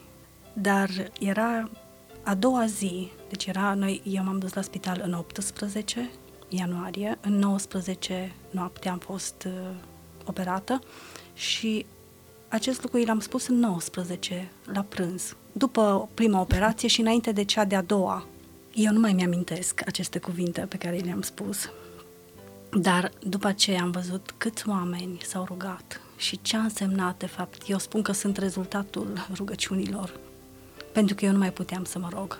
Dar 0.53 0.89
era 1.19 1.69
a 2.23 2.35
doua 2.35 2.65
zi, 2.65 3.11
deci 3.29 3.45
era, 3.45 3.73
noi, 3.73 4.01
eu 4.03 4.23
m-am 4.23 4.39
dus 4.39 4.53
la 4.53 4.61
spital 4.61 5.01
în 5.03 5.13
18 5.13 6.09
ianuarie, 6.49 7.17
în 7.21 7.33
19 7.33 8.35
noapte 8.51 8.89
am 8.89 8.97
fost 8.97 9.47
uh, 9.47 9.75
operată 10.25 10.81
și 11.33 11.85
acest 12.47 12.81
lucru 12.83 13.03
l-am 13.05 13.19
spus 13.19 13.47
în 13.47 13.55
19, 13.55 14.51
la 14.73 14.81
prânz, 14.81 15.35
după 15.51 16.09
prima 16.13 16.39
operație 16.39 16.87
și 16.87 17.01
înainte 17.01 17.31
de 17.31 17.43
cea 17.43 17.65
de-a 17.65 17.81
doua. 17.81 18.27
Eu 18.73 18.91
nu 18.91 18.99
mai 18.99 19.13
mi-amintesc 19.13 19.81
aceste 19.85 20.19
cuvinte 20.19 20.61
pe 20.61 20.77
care 20.77 20.97
le-am 20.97 21.21
spus, 21.21 21.69
dar 22.71 23.11
după 23.23 23.47
aceea 23.47 23.81
am 23.81 23.91
văzut 23.91 24.33
câți 24.37 24.69
oameni 24.69 25.17
s-au 25.23 25.43
rugat 25.43 26.01
și 26.17 26.39
ce 26.41 26.57
a 26.57 26.59
însemnat, 26.59 27.17
de 27.17 27.25
fapt. 27.25 27.61
Eu 27.67 27.77
spun 27.77 28.01
că 28.01 28.11
sunt 28.11 28.37
rezultatul 28.37 29.07
rugăciunilor, 29.35 30.19
pentru 30.93 31.15
că 31.15 31.25
eu 31.25 31.31
nu 31.31 31.37
mai 31.37 31.51
puteam 31.51 31.83
să 31.83 31.99
mă 31.99 32.07
rog. 32.13 32.39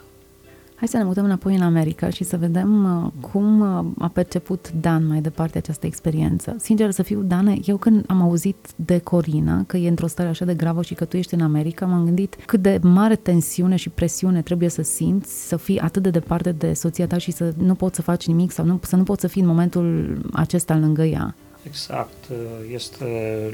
Hai 0.78 0.88
să 0.88 0.98
ne 0.98 1.04
mutăm 1.04 1.26
înapoi 1.26 1.56
în 1.56 1.62
America 1.62 2.10
și 2.10 2.24
să 2.24 2.38
vedem 2.38 3.04
uh, 3.04 3.12
cum 3.32 3.60
uh, 3.60 3.86
a 3.98 4.08
perceput 4.08 4.72
Dan 4.72 5.08
mai 5.08 5.22
departe 5.22 5.58
această 5.58 5.86
experiență. 5.86 6.56
Sincer 6.60 6.92
să 6.92 7.04
fiu, 7.04 7.22
Dan, 7.22 7.60
eu 7.63 7.78
când 7.78 8.04
am 8.08 8.22
auzit 8.22 8.56
de 8.76 9.00
Corina 9.00 9.63
că 9.68 9.78
e 9.78 9.90
într-o 9.90 10.08
stare 10.08 10.30
așa 10.30 10.46
de 10.46 10.54
gravă 10.54 10.82
și 10.82 10.94
că 10.94 11.06
tu 11.06 11.18
ești 11.18 11.34
în 11.34 11.42
America, 11.42 11.86
m-am 11.86 12.06
gândit 12.06 12.36
cât 12.46 12.62
de 12.62 12.80
mare 12.82 13.16
tensiune 13.16 13.76
și 13.76 13.90
presiune 13.90 14.42
trebuie 14.42 14.70
să 14.70 14.82
simți, 14.82 15.48
să 15.48 15.58
fii 15.58 15.80
atât 15.80 16.04
de 16.04 16.10
departe 16.10 16.52
de 16.52 16.74
soția 16.74 17.08
ta 17.08 17.18
și 17.18 17.32
să 17.32 17.54
nu 17.58 17.76
poți 17.76 17.96
să 17.96 18.02
faci 18.02 18.28
nimic 18.28 18.52
sau 18.52 18.66
nu, 18.66 18.80
să 18.84 18.96
nu 18.96 19.04
poți 19.04 19.22
să 19.22 19.28
fii 19.28 19.42
în 19.42 19.48
momentul 19.48 20.18
acesta 20.34 20.78
lângă 20.78 21.04
ea. 21.04 21.36
Exact, 21.67 22.30
este 22.73 23.06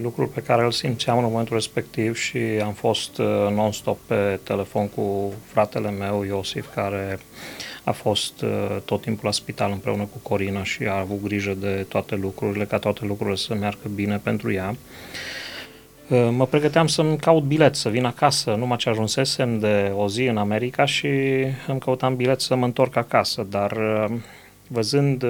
lucrul 0.02 0.28
pe 0.28 0.42
care 0.42 0.64
îl 0.64 0.72
simțeam 0.72 1.18
în 1.18 1.24
momentul 1.24 1.56
respectiv 1.56 2.16
și 2.16 2.38
am 2.38 2.74
fost 2.74 3.18
uh, 3.18 3.26
non-stop 3.50 4.00
pe 4.06 4.40
telefon 4.44 4.88
cu 4.88 5.34
fratele 5.46 5.92
meu, 5.92 6.24
Iosif, 6.24 6.74
care 6.74 7.20
a 7.84 7.92
fost 7.92 8.42
uh, 8.42 8.78
tot 8.86 9.02
timpul 9.02 9.26
la 9.26 9.32
spital 9.32 9.72
împreună 9.72 10.04
cu 10.04 10.18
Corina 10.22 10.64
și 10.64 10.84
a 10.84 11.00
avut 11.00 11.24
grijă 11.24 11.54
de 11.54 11.86
toate 11.88 12.16
lucrurile, 12.16 12.66
ca 12.66 12.80
toate 12.80 13.06
lucrurile 13.06 13.36
să 13.36 13.54
meargă 13.54 13.88
bine 13.96 14.18
pentru 14.24 14.52
ea. 14.52 14.76
Uh, 16.08 16.28
mă 16.32 16.46
pregăteam 16.46 16.88
să-mi 16.88 17.18
caut 17.18 17.44
bilet, 17.44 17.76
să 17.76 17.90
vin 17.90 18.06
acasă, 18.06 18.52
numai 18.52 18.78
ce 18.78 18.90
ajunsesem 18.90 19.60
de 19.60 19.92
o 19.96 20.08
zi 20.08 20.24
în 20.24 20.38
America 20.38 20.86
și 20.86 21.08
îmi 21.68 21.80
căutam 21.80 22.16
bilet 22.16 22.42
să 22.42 22.56
mă 22.56 22.66
întorc 22.66 22.96
acasă, 22.96 23.48
dar 23.50 23.78
Văzând 24.74 25.24
uh, 25.24 25.30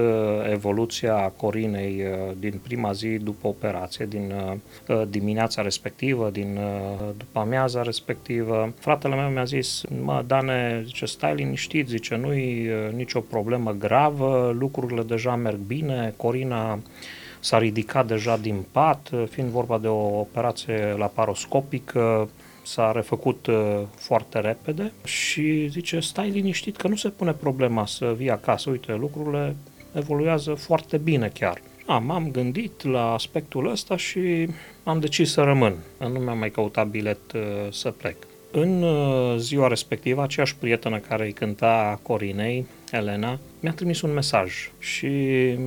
evoluția 0.52 1.34
Corinei 1.36 2.02
uh, 2.02 2.32
din 2.40 2.60
prima 2.64 2.92
zi 2.92 3.08
după 3.18 3.48
operație, 3.48 4.06
din 4.06 4.34
uh, 4.88 5.02
dimineața 5.10 5.62
respectivă, 5.62 6.30
din 6.30 6.60
după 7.18 7.40
amiaza 7.40 7.82
respectivă, 7.82 8.74
fratele 8.80 9.16
meu 9.16 9.30
mi-a 9.30 9.44
zis, 9.44 9.84
mă, 10.04 10.24
Dane, 10.28 10.82
zice, 10.86 11.06
stai 11.06 11.36
liniștit, 11.36 11.88
zice, 11.88 12.16
nu-i 12.16 12.70
nicio 12.96 13.20
problemă 13.20 13.72
gravă, 13.72 14.56
lucrurile 14.60 15.02
deja 15.02 15.36
merg 15.36 15.58
bine, 15.58 16.14
Corina 16.18 16.80
s-a 17.40 17.58
ridicat 17.58 18.08
deja 18.08 18.38
din 18.38 18.66
pat, 18.72 19.10
fiind 19.30 19.50
vorba 19.50 19.78
de 19.78 19.88
o 19.88 20.20
operație 20.20 20.96
laparoscopică, 20.98 22.30
s-a 22.63 22.91
refăcut 22.91 23.47
uh, 23.47 23.80
foarte 23.95 24.39
repede 24.39 24.91
și 25.04 25.67
zice, 25.67 25.99
stai 25.99 26.30
liniștit 26.30 26.78
că 26.78 26.88
nu 26.88 26.95
se 26.95 27.10
pune 27.10 27.32
problema 27.32 27.86
să 27.86 28.13
vii 28.17 28.32
acasă, 28.32 28.69
uite, 28.69 28.93
lucrurile 28.93 29.56
evoluează 29.93 30.54
foarte 30.54 30.97
bine 30.97 31.32
chiar. 31.34 31.62
A, 31.86 31.97
m-am 31.97 32.32
gândit 32.32 32.84
la 32.84 33.13
aspectul 33.13 33.71
ăsta 33.71 33.97
și 33.97 34.47
am 34.84 34.99
decis 34.99 35.32
să 35.32 35.41
rămân. 35.41 35.76
Nu 35.97 36.19
mi-am 36.19 36.38
mai 36.38 36.52
căutat 36.52 36.88
bilet 36.88 37.32
uh, 37.36 37.41
să 37.71 37.91
plec. 37.91 38.15
În 38.52 38.82
uh, 38.82 39.36
ziua 39.38 39.67
respectivă, 39.67 40.23
aceeași 40.23 40.56
prietenă 40.56 40.97
care 40.97 41.26
îi 41.26 41.32
cânta 41.32 41.99
Corinei, 42.02 42.65
Elena, 42.91 43.39
mi-a 43.60 43.71
trimis 43.71 44.02
un 44.02 44.13
mesaj 44.13 44.71
și 44.80 45.08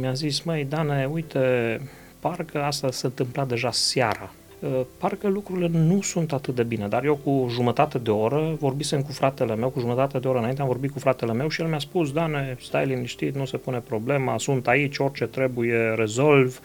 mi-a 0.00 0.12
zis, 0.12 0.40
măi, 0.40 0.64
Dane, 0.64 1.08
uite, 1.12 1.80
parcă 2.20 2.62
asta 2.62 2.90
se 2.90 3.06
întâmpla 3.06 3.44
deja 3.44 3.70
seara. 3.70 4.32
Uh, 4.60 4.80
parcă 4.98 5.28
lucrurile 5.28 5.68
nu 5.72 6.00
sunt 6.00 6.32
atât 6.32 6.54
de 6.54 6.62
bine, 6.62 6.88
dar 6.88 7.04
eu 7.04 7.14
cu 7.24 7.46
jumătate 7.50 7.98
de 7.98 8.10
oră 8.10 8.56
vorbisem 8.58 9.02
cu 9.02 9.12
fratele 9.12 9.56
meu, 9.56 9.68
cu 9.68 9.80
jumătate 9.80 10.18
de 10.18 10.28
oră 10.28 10.38
înainte 10.38 10.60
am 10.60 10.66
vorbit 10.66 10.90
cu 10.90 10.98
fratele 10.98 11.32
meu 11.32 11.48
și 11.48 11.60
el 11.60 11.66
mi-a 11.66 11.78
spus, 11.78 12.12
Dane, 12.12 12.56
stai 12.60 12.86
liniștit, 12.86 13.34
nu 13.34 13.44
se 13.44 13.56
pune 13.56 13.78
problema, 13.78 14.38
sunt 14.38 14.66
aici, 14.68 14.98
orice 14.98 15.24
trebuie, 15.24 15.94
rezolv, 15.96 16.60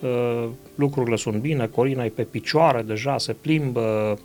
uh, 0.00 0.48
lucrurile 0.74 1.16
sunt 1.16 1.36
bine, 1.36 1.66
Corina 1.66 2.04
e 2.04 2.08
pe 2.08 2.22
picioare 2.22 2.82
deja, 2.82 3.18
se 3.18 3.32
plimbă, 3.32 4.18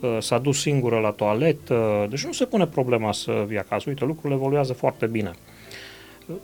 uh, 0.00 0.16
s-a 0.20 0.38
dus 0.38 0.60
singură 0.60 0.98
la 0.98 1.10
toaletă, 1.10 2.06
deci 2.10 2.24
nu 2.24 2.32
se 2.32 2.44
pune 2.44 2.66
problema 2.66 3.12
să 3.12 3.44
vii 3.46 3.58
acasă, 3.58 3.84
uite, 3.88 4.04
lucrurile 4.04 4.34
evoluează 4.34 4.72
foarte 4.72 5.06
bine. 5.06 5.30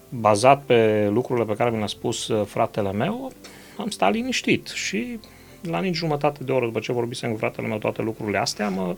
Bazat 0.08 0.62
pe 0.62 1.08
lucrurile 1.12 1.46
pe 1.46 1.54
care 1.54 1.70
mi 1.70 1.76
le-a 1.76 1.86
spus 1.86 2.30
fratele 2.44 2.92
meu, 2.92 3.32
am 3.76 3.90
stat 3.90 4.12
liniștit 4.12 4.66
și 4.66 5.18
la 5.62 5.80
nici 5.80 5.94
jumătate 5.94 6.44
de 6.44 6.52
oră 6.52 6.64
după 6.64 6.78
ce 6.78 6.92
vorbisem 6.92 7.30
cu 7.30 7.36
fratele 7.36 7.66
meu 7.66 7.78
toate 7.78 8.02
lucrurile 8.02 8.38
astea, 8.38 8.68
mă, 8.68 8.96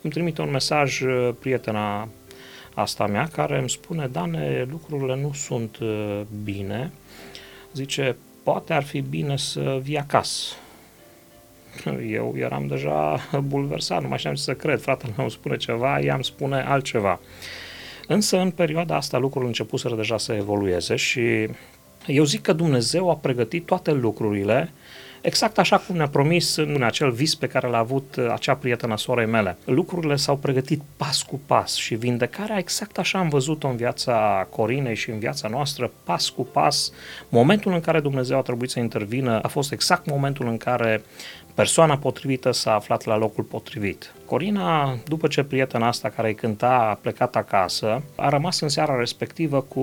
îmi 0.00 0.12
trimite 0.12 0.42
un 0.42 0.50
mesaj 0.50 1.00
uh, 1.00 1.30
prietena 1.40 2.08
asta 2.74 3.06
mea, 3.06 3.28
care 3.32 3.58
îmi 3.58 3.70
spune, 3.70 4.06
Dane, 4.06 4.66
lucrurile 4.70 5.16
nu 5.16 5.32
sunt 5.32 5.78
uh, 5.78 6.20
bine. 6.44 6.92
Zice, 7.72 8.16
poate 8.42 8.72
ar 8.72 8.82
fi 8.82 9.00
bine 9.00 9.36
să 9.36 9.78
vii 9.82 9.98
acasă. 9.98 10.54
Eu 12.10 12.34
eram 12.36 12.66
deja 12.66 13.20
bulversat, 13.48 14.02
nu 14.02 14.08
mai 14.08 14.18
știam 14.18 14.34
ce 14.34 14.42
să 14.42 14.54
cred. 14.54 14.80
Fratele 14.80 15.12
meu 15.16 15.24
îmi 15.24 15.34
spune 15.34 15.56
ceva, 15.56 16.00
ea 16.00 16.14
îmi 16.14 16.24
spune 16.24 16.60
altceva. 16.60 17.20
Însă, 18.06 18.38
în 18.38 18.50
perioada 18.50 18.96
asta, 18.96 19.18
lucrurile 19.18 19.48
începuseră 19.48 19.94
deja 19.94 20.18
să 20.18 20.32
evolueze 20.32 20.96
și 20.96 21.48
eu 22.06 22.24
zic 22.24 22.42
că 22.42 22.52
Dumnezeu 22.52 23.10
a 23.10 23.16
pregătit 23.16 23.66
toate 23.66 23.92
lucrurile 23.92 24.72
exact 25.20 25.58
așa 25.58 25.78
cum 25.78 25.96
ne-a 25.96 26.08
promis 26.08 26.56
în 26.56 26.82
acel 26.82 27.10
vis 27.10 27.34
pe 27.34 27.46
care 27.46 27.68
l-a 27.68 27.78
avut 27.78 28.16
uh, 28.18 28.26
acea 28.30 28.54
prietenă 28.54 28.96
sorei 28.96 29.26
mele. 29.26 29.56
Lucrurile 29.64 30.16
s-au 30.16 30.36
pregătit 30.36 30.82
pas 30.96 31.22
cu 31.22 31.40
pas 31.46 31.74
și 31.74 31.94
vindecarea 31.94 32.58
exact 32.58 32.98
așa 32.98 33.18
am 33.18 33.28
văzut-o 33.28 33.68
în 33.68 33.76
viața 33.76 34.46
Corinei 34.50 34.94
și 34.94 35.10
în 35.10 35.18
viața 35.18 35.48
noastră, 35.48 35.90
pas 36.04 36.28
cu 36.28 36.44
pas. 36.44 36.92
Momentul 37.28 37.72
în 37.72 37.80
care 37.80 38.00
Dumnezeu 38.00 38.38
a 38.38 38.42
trebuit 38.42 38.70
să 38.70 38.78
intervină 38.78 39.40
a 39.40 39.48
fost 39.48 39.72
exact 39.72 40.06
momentul 40.06 40.46
în 40.46 40.56
care 40.56 41.02
persoana 41.58 41.96
potrivită 41.96 42.50
s-a 42.50 42.74
aflat 42.74 43.04
la 43.04 43.16
locul 43.16 43.44
potrivit. 43.44 44.14
Corina, 44.24 44.98
după 45.06 45.26
ce 45.26 45.42
prietena 45.42 45.86
asta 45.86 46.08
care 46.08 46.28
îi 46.28 46.34
cânta 46.34 46.88
a 46.90 46.98
plecat 47.00 47.36
acasă, 47.36 48.02
a 48.16 48.28
rămas 48.28 48.60
în 48.60 48.68
seara 48.68 48.98
respectivă 48.98 49.60
cu 49.60 49.80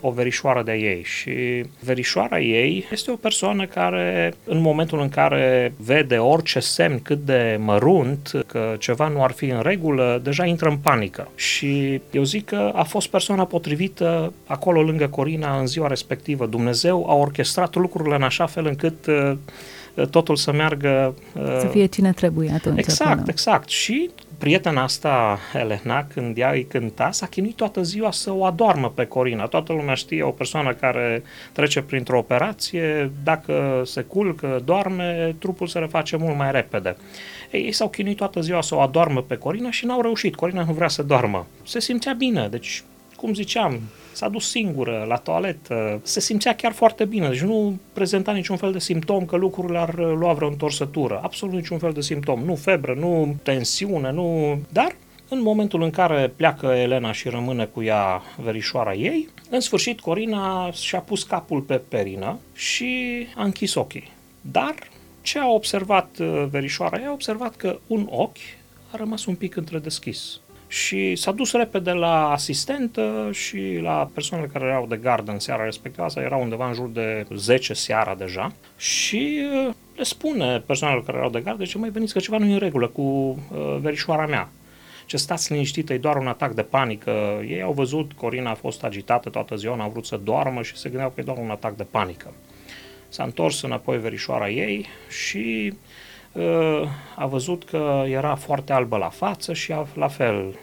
o 0.00 0.10
verișoară 0.10 0.62
de 0.62 0.72
ei 0.72 1.02
și 1.02 1.64
verișoara 1.80 2.40
ei 2.40 2.86
este 2.90 3.10
o 3.10 3.16
persoană 3.16 3.66
care 3.66 4.34
în 4.44 4.60
momentul 4.60 5.00
în 5.00 5.08
care 5.08 5.72
vede 5.76 6.16
orice 6.18 6.60
semn 6.60 7.02
cât 7.02 7.18
de 7.18 7.58
mărunt 7.60 8.30
că 8.46 8.74
ceva 8.78 9.08
nu 9.08 9.22
ar 9.22 9.30
fi 9.30 9.44
în 9.44 9.60
regulă, 9.60 10.20
deja 10.22 10.44
intră 10.44 10.68
în 10.68 10.76
panică. 10.76 11.28
Și 11.34 12.00
eu 12.10 12.22
zic 12.22 12.44
că 12.44 12.70
a 12.74 12.82
fost 12.82 13.08
persoana 13.08 13.44
potrivită 13.44 14.32
acolo 14.46 14.82
lângă 14.82 15.06
Corina 15.08 15.58
în 15.58 15.66
ziua 15.66 15.86
respectivă. 15.86 16.46
Dumnezeu 16.46 17.10
a 17.10 17.14
orchestrat 17.14 17.74
lucrurile 17.74 18.14
în 18.14 18.22
așa 18.22 18.46
fel 18.46 18.66
încât 18.66 19.08
totul 20.10 20.36
să 20.36 20.52
meargă... 20.52 21.14
Să 21.34 21.68
fie 21.70 21.86
cine 21.86 22.12
trebuie 22.12 22.50
atunci. 22.50 22.78
Exact, 22.78 23.10
acolo. 23.10 23.26
exact. 23.28 23.68
Și 23.68 24.10
prietena 24.38 24.82
asta, 24.82 25.38
Elena, 25.54 26.06
când 26.14 26.38
ea 26.38 26.50
îi 26.50 26.64
cânta, 26.64 27.10
s-a 27.10 27.26
chinuit 27.26 27.56
toată 27.56 27.82
ziua 27.82 28.10
să 28.10 28.32
o 28.32 28.44
adoarmă 28.44 28.92
pe 28.94 29.04
Corina. 29.04 29.46
Toată 29.46 29.72
lumea 29.72 29.94
știe 29.94 30.22
o 30.22 30.30
persoană 30.30 30.72
care 30.72 31.22
trece 31.52 31.82
printr-o 31.82 32.18
operație, 32.18 33.10
dacă 33.24 33.82
se 33.84 34.00
culcă, 34.00 34.62
doarme, 34.64 35.36
trupul 35.38 35.66
se 35.66 35.78
reface 35.78 36.16
mult 36.16 36.36
mai 36.36 36.50
repede. 36.50 36.96
Ei, 37.50 37.64
ei 37.64 37.72
s-au 37.72 37.88
chinuit 37.88 38.16
toată 38.16 38.40
ziua 38.40 38.62
să 38.62 38.74
o 38.74 38.80
adoarmă 38.80 39.22
pe 39.22 39.36
Corina 39.36 39.70
și 39.70 39.86
n-au 39.86 40.00
reușit. 40.00 40.34
Corina 40.34 40.64
nu 40.64 40.72
vrea 40.72 40.88
să 40.88 41.02
doarmă. 41.02 41.46
Se 41.62 41.80
simțea 41.80 42.12
bine, 42.12 42.48
deci 42.50 42.84
cum 43.16 43.34
ziceam, 43.34 43.80
s-a 44.12 44.28
dus 44.28 44.50
singură 44.50 45.04
la 45.08 45.16
toaletă, 45.16 46.00
se 46.02 46.20
simțea 46.20 46.54
chiar 46.54 46.72
foarte 46.72 47.04
bine, 47.04 47.28
deci 47.28 47.40
nu 47.40 47.78
prezenta 47.92 48.32
niciun 48.32 48.56
fel 48.56 48.72
de 48.72 48.78
simptom 48.78 49.24
că 49.24 49.36
lucrurile 49.36 49.78
ar 49.78 49.94
lua 49.94 50.32
vreo 50.32 50.48
întorsătură, 50.48 51.20
absolut 51.22 51.54
niciun 51.54 51.78
fel 51.78 51.92
de 51.92 52.00
simptom, 52.00 52.40
nu 52.40 52.54
febră, 52.54 52.94
nu 52.94 53.36
tensiune, 53.42 54.10
nu... 54.12 54.58
Dar 54.72 54.96
în 55.28 55.42
momentul 55.42 55.82
în 55.82 55.90
care 55.90 56.32
pleacă 56.36 56.66
Elena 56.66 57.12
și 57.12 57.28
rămâne 57.28 57.64
cu 57.64 57.82
ea 57.82 58.22
verișoara 58.36 58.94
ei, 58.94 59.28
în 59.50 59.60
sfârșit 59.60 60.00
Corina 60.00 60.70
și-a 60.70 61.00
pus 61.00 61.22
capul 61.22 61.60
pe 61.60 61.76
perină 61.88 62.38
și 62.54 63.26
a 63.36 63.44
închis 63.44 63.74
ochii. 63.74 64.12
Dar 64.40 64.74
ce 65.22 65.38
a 65.38 65.48
observat 65.48 66.16
uh, 66.20 66.44
verișoara? 66.50 67.00
Ea 67.00 67.08
a 67.08 67.12
observat 67.12 67.56
că 67.56 67.78
un 67.86 68.06
ochi 68.10 68.36
a 68.90 68.96
rămas 68.96 69.24
un 69.24 69.34
pic 69.34 69.56
întredeschis 69.56 70.40
și 70.68 71.16
s-a 71.16 71.32
dus 71.32 71.52
repede 71.52 71.90
la 71.90 72.30
asistentă 72.30 73.28
și 73.32 73.78
la 73.82 74.10
persoanele 74.14 74.50
care 74.52 74.64
erau 74.64 74.86
de 74.86 74.96
gardă 74.96 75.32
în 75.32 75.38
seara 75.38 75.64
respectivă, 75.64 76.04
asta 76.04 76.20
era 76.20 76.36
undeva 76.36 76.66
în 76.68 76.74
jur 76.74 76.88
de 76.88 77.26
10 77.34 77.74
seara 77.74 78.14
deja, 78.14 78.52
și 78.76 79.40
uh, 79.66 79.74
le 79.96 80.02
spune 80.02 80.58
persoanelor 80.66 81.04
care 81.04 81.16
erau 81.16 81.30
de 81.30 81.40
gardă, 81.40 81.64
ce 81.64 81.78
mai 81.78 81.90
veniți 81.90 82.12
că 82.12 82.18
ceva 82.18 82.38
nu 82.38 82.44
e 82.44 82.52
în 82.52 82.58
regulă 82.58 82.88
cu 82.88 83.02
uh, 83.02 83.76
verișoara 83.80 84.26
mea. 84.26 84.48
Ce 85.06 85.16
stați 85.16 85.52
liniștită, 85.52 85.92
e 85.92 85.98
doar 85.98 86.16
un 86.16 86.26
atac 86.26 86.52
de 86.52 86.62
panică. 86.62 87.42
Ei 87.48 87.62
au 87.62 87.72
văzut, 87.72 88.12
Corina 88.12 88.50
a 88.50 88.54
fost 88.54 88.84
agitată 88.84 89.30
toată 89.30 89.56
ziua, 89.56 89.76
n-a 89.76 89.88
vrut 89.88 90.06
să 90.06 90.20
doarmă 90.24 90.62
și 90.62 90.76
se 90.76 90.88
gândeau 90.88 91.10
că 91.10 91.20
e 91.20 91.24
doar 91.24 91.36
un 91.36 91.50
atac 91.50 91.76
de 91.76 91.86
panică. 91.90 92.32
S-a 93.08 93.22
întors 93.22 93.62
înapoi 93.62 93.98
verișoara 93.98 94.50
ei 94.50 94.86
și 95.08 95.72
a 97.16 97.26
văzut 97.26 97.64
că 97.64 98.04
era 98.06 98.34
foarte 98.34 98.72
albă 98.72 98.96
la 98.96 99.08
față 99.08 99.52
și 99.52 99.74
la 99.94 100.08
fel 100.08 100.54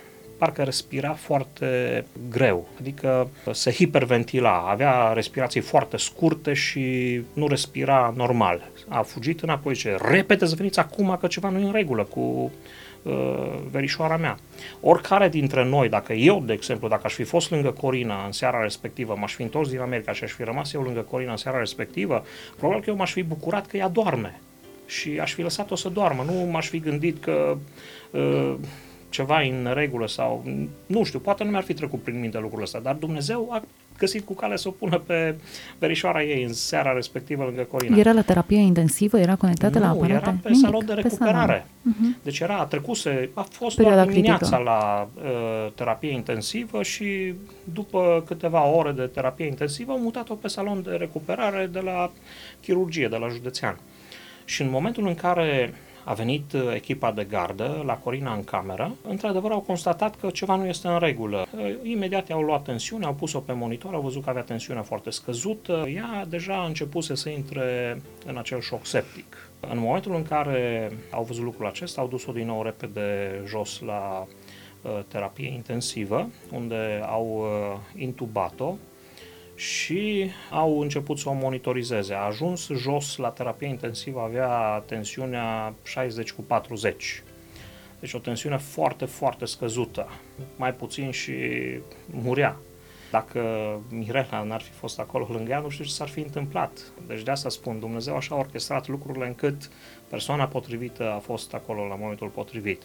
parcă 0.43 0.63
respira 0.63 1.13
foarte 1.13 2.05
greu, 2.29 2.67
adică 2.79 3.29
se 3.51 3.71
hiperventila, 3.71 4.65
avea 4.69 5.13
respirații 5.13 5.61
foarte 5.61 5.97
scurte 5.97 6.53
și 6.53 7.21
nu 7.33 7.47
respira 7.47 8.13
normal. 8.15 8.69
A 8.87 9.01
fugit 9.01 9.41
înapoi 9.41 9.73
ce 9.73 9.97
repede 10.01 10.45
să 10.45 10.55
veniți 10.55 10.79
acum 10.79 11.17
că 11.19 11.27
ceva 11.27 11.49
nu 11.49 11.59
e 11.59 11.63
în 11.63 11.71
regulă 11.71 12.03
cu 12.03 12.51
uh, 13.03 13.13
verișoara 13.71 14.17
mea. 14.17 14.37
Oricare 14.81 15.29
dintre 15.29 15.65
noi, 15.65 15.89
dacă 15.89 16.13
eu, 16.13 16.41
de 16.45 16.53
exemplu, 16.53 16.87
dacă 16.87 17.01
aș 17.05 17.13
fi 17.13 17.23
fost 17.23 17.51
lângă 17.51 17.71
Corina 17.71 18.25
în 18.25 18.31
seara 18.31 18.61
respectivă, 18.61 19.15
m-aș 19.19 19.33
fi 19.33 19.41
întors 19.41 19.69
din 19.69 19.79
America 19.79 20.13
și 20.13 20.23
aș 20.23 20.31
fi 20.31 20.43
rămas 20.43 20.73
eu 20.73 20.81
lângă 20.81 20.99
Corina 20.99 21.31
în 21.31 21.37
seara 21.37 21.57
respectivă, 21.57 22.25
probabil 22.57 22.83
că 22.83 22.89
eu 22.89 22.95
m-aș 22.95 23.11
fi 23.11 23.23
bucurat 23.23 23.65
că 23.65 23.77
ea 23.77 23.87
doarme 23.87 24.39
și 24.93 25.19
aș 25.21 25.33
fi 25.33 25.41
lăsat-o 25.41 25.75
să 25.75 25.89
doarmă. 25.89 26.23
Nu 26.23 26.33
m-aș 26.51 26.67
fi 26.67 26.79
gândit 26.79 27.23
că 27.23 27.57
uh, 28.11 28.55
ceva 29.09 29.43
e 29.43 29.51
în 29.51 29.73
regulă 29.73 30.07
sau, 30.07 30.43
nu 30.85 31.03
știu, 31.03 31.19
poate 31.19 31.43
nu 31.43 31.49
mi-ar 31.49 31.63
fi 31.63 31.73
trecut 31.73 32.01
prin 32.01 32.19
minte 32.19 32.39
lucrul 32.39 32.61
ăsta, 32.61 32.79
dar 32.79 32.95
Dumnezeu 32.95 33.47
a 33.51 33.63
găsit 33.97 34.25
cu 34.25 34.33
cale 34.33 34.55
să 34.55 34.67
o 34.67 34.71
pună 34.71 34.97
pe 34.97 35.35
verișoara 35.79 36.23
ei 36.23 36.43
în 36.43 36.53
seara 36.53 36.93
respectivă 36.93 37.43
lângă 37.43 37.61
Corina. 37.61 37.97
Era 37.97 38.11
la 38.11 38.21
terapie 38.21 38.57
intensivă? 38.57 39.19
Era 39.19 39.35
conectată 39.35 39.77
nu, 39.77 39.83
la 39.83 39.89
aparate? 39.89 40.13
era 40.13 40.37
pe 40.41 40.49
Nimic, 40.49 40.65
salon 40.65 40.85
de 40.85 40.93
recuperare. 40.93 41.65
Uh-huh. 41.65 42.23
Deci 42.23 42.39
era, 42.39 42.65
trecuse, 42.65 43.29
a 43.33 43.41
fost 43.41 43.75
Perioada 43.75 44.01
doar 44.01 44.13
dimineața 44.13 44.55
critică. 44.55 44.63
la 44.63 45.09
uh, 45.15 45.71
terapie 45.75 46.11
intensivă 46.11 46.83
și 46.83 47.33
după 47.73 48.23
câteva 48.25 48.65
ore 48.65 48.91
de 48.91 49.05
terapie 49.05 49.45
intensivă 49.45 49.91
au 49.91 49.99
mutat-o 49.99 50.33
pe 50.33 50.47
salon 50.47 50.81
de 50.83 50.91
recuperare 50.91 51.69
de 51.71 51.79
la 51.79 52.11
chirurgie, 52.61 53.07
de 53.07 53.17
la 53.17 53.27
județean. 53.27 53.77
Și 54.45 54.61
în 54.61 54.69
momentul 54.69 55.07
în 55.07 55.15
care 55.15 55.73
a 56.03 56.13
venit 56.13 56.53
uh, 56.53 56.61
echipa 56.73 57.11
de 57.11 57.23
gardă 57.23 57.83
la 57.85 57.93
Corina 57.93 58.33
în 58.33 58.43
cameră, 58.43 58.95
într-adevăr 59.07 59.51
au 59.51 59.59
constatat 59.59 60.15
că 60.19 60.29
ceva 60.29 60.55
nu 60.55 60.65
este 60.65 60.87
în 60.87 60.99
regulă. 60.99 61.45
Uh, 61.51 61.75
imediat 61.83 62.27
i-au 62.27 62.41
luat 62.41 62.63
tensiune, 62.63 63.05
au 63.05 63.13
pus-o 63.13 63.39
pe 63.39 63.53
monitor, 63.53 63.93
au 63.93 64.01
văzut 64.01 64.23
că 64.23 64.29
avea 64.29 64.41
tensiunea 64.41 64.81
foarte 64.81 65.09
scăzută, 65.09 65.85
ea 65.95 66.25
deja 66.29 66.61
a 66.61 66.65
început 66.65 67.03
să 67.03 67.29
intre 67.29 68.01
în 68.25 68.37
acel 68.37 68.59
șoc 68.59 68.85
septic. 68.85 69.49
În 69.59 69.79
momentul 69.79 70.15
în 70.15 70.23
care 70.23 70.91
au 71.11 71.23
văzut 71.23 71.43
lucrul 71.43 71.67
acesta, 71.67 72.01
au 72.01 72.07
dus-o 72.07 72.31
din 72.31 72.45
nou 72.45 72.63
repede 72.63 73.41
jos 73.47 73.79
la 73.79 74.27
uh, 74.81 74.91
terapie 75.07 75.51
intensivă, 75.51 76.29
unde 76.51 77.01
au 77.05 77.45
intubat-o 77.95 78.75
și 79.55 80.29
au 80.51 80.79
început 80.79 81.17
să 81.17 81.29
o 81.29 81.33
monitorizeze. 81.33 82.13
A 82.13 82.25
ajuns 82.25 82.67
jos 82.67 83.17
la 83.17 83.29
terapie 83.29 83.67
intensivă, 83.67 84.19
avea 84.19 84.83
tensiunea 84.85 85.73
60 85.83 86.31
cu 86.31 86.41
40. 86.41 87.23
Deci 87.99 88.13
o 88.13 88.19
tensiune 88.19 88.57
foarte, 88.57 89.05
foarte 89.05 89.45
scăzută. 89.45 90.09
Mai 90.55 90.73
puțin 90.73 91.11
și 91.11 91.33
murea. 92.05 92.57
Dacă 93.11 93.41
Mirela 93.89 94.43
n-ar 94.43 94.61
fi 94.61 94.71
fost 94.71 94.99
acolo 94.99 95.27
lângă 95.29 95.51
ea, 95.51 95.59
nu 95.59 95.69
știu 95.69 95.83
ce 95.83 95.91
s-ar 95.91 96.07
fi 96.07 96.19
întâmplat. 96.19 96.91
Deci 97.07 97.21
de 97.21 97.31
asta 97.31 97.49
spun, 97.49 97.79
Dumnezeu 97.79 98.15
așa 98.15 98.35
a 98.35 98.37
orchestrat 98.37 98.87
lucrurile 98.87 99.27
încât 99.27 99.69
persoana 100.09 100.47
potrivită 100.47 101.11
a 101.11 101.17
fost 101.17 101.53
acolo 101.53 101.87
la 101.87 101.95
momentul 101.95 102.27
potrivit. 102.27 102.81